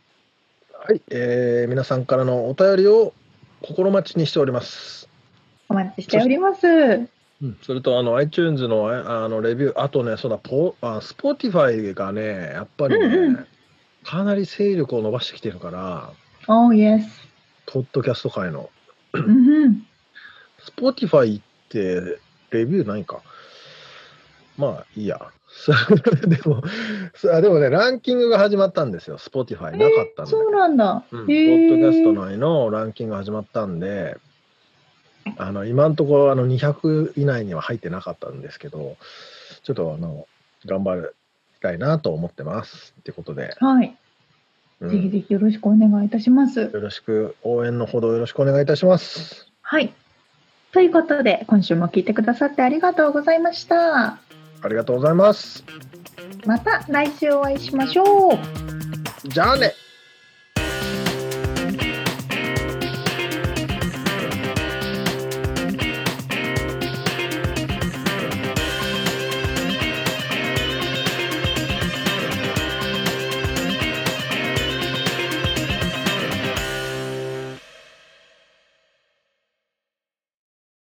[0.85, 3.15] はい、えー皆さんからのお便りを
[3.63, 5.09] 心待ちにしております。
[5.69, 6.67] お待ちしております。
[6.67, 13.47] うん、それとあの iTunes のああのレビュー、あとね、そうだ、ポあ Spotify がね、やっぱりね、うんう
[14.03, 16.11] かなり勢力を伸ばしてきてるから、
[16.49, 17.05] Oh, yes.
[17.67, 18.69] ポッドキャスト界の。
[19.13, 19.87] うんうん。
[20.77, 22.19] Spotify って
[22.51, 23.23] レビューないか？
[24.57, 25.21] まあいいや。
[26.27, 26.63] でも、
[27.15, 29.73] さでもね、ランキングが始まったんですよ、Spotify。
[29.73, 31.05] なかったんだけどそうなんだ。
[31.11, 34.17] うん、ポへッドキャストー内のランキングが始まったんで、
[35.37, 38.97] あの今のところあの200以内には入ってなかったんですけど、
[39.63, 40.27] ちょっとあの
[40.65, 41.09] 頑張り
[41.61, 42.95] たいなと思ってます。
[43.01, 43.87] ってことで、はい。
[43.87, 46.61] うんぜひぜひよろしくお願いいたします。
[46.61, 49.47] よろしく、応援のほどよろしくお願いいたします。
[49.63, 49.93] はい。
[50.73, 54.32] ということで、今週も聞いてくださってありがとうございました。
[54.63, 55.65] ありがとうございます。
[56.47, 58.39] また来週お会いしましょう。
[59.29, 59.75] じゃあね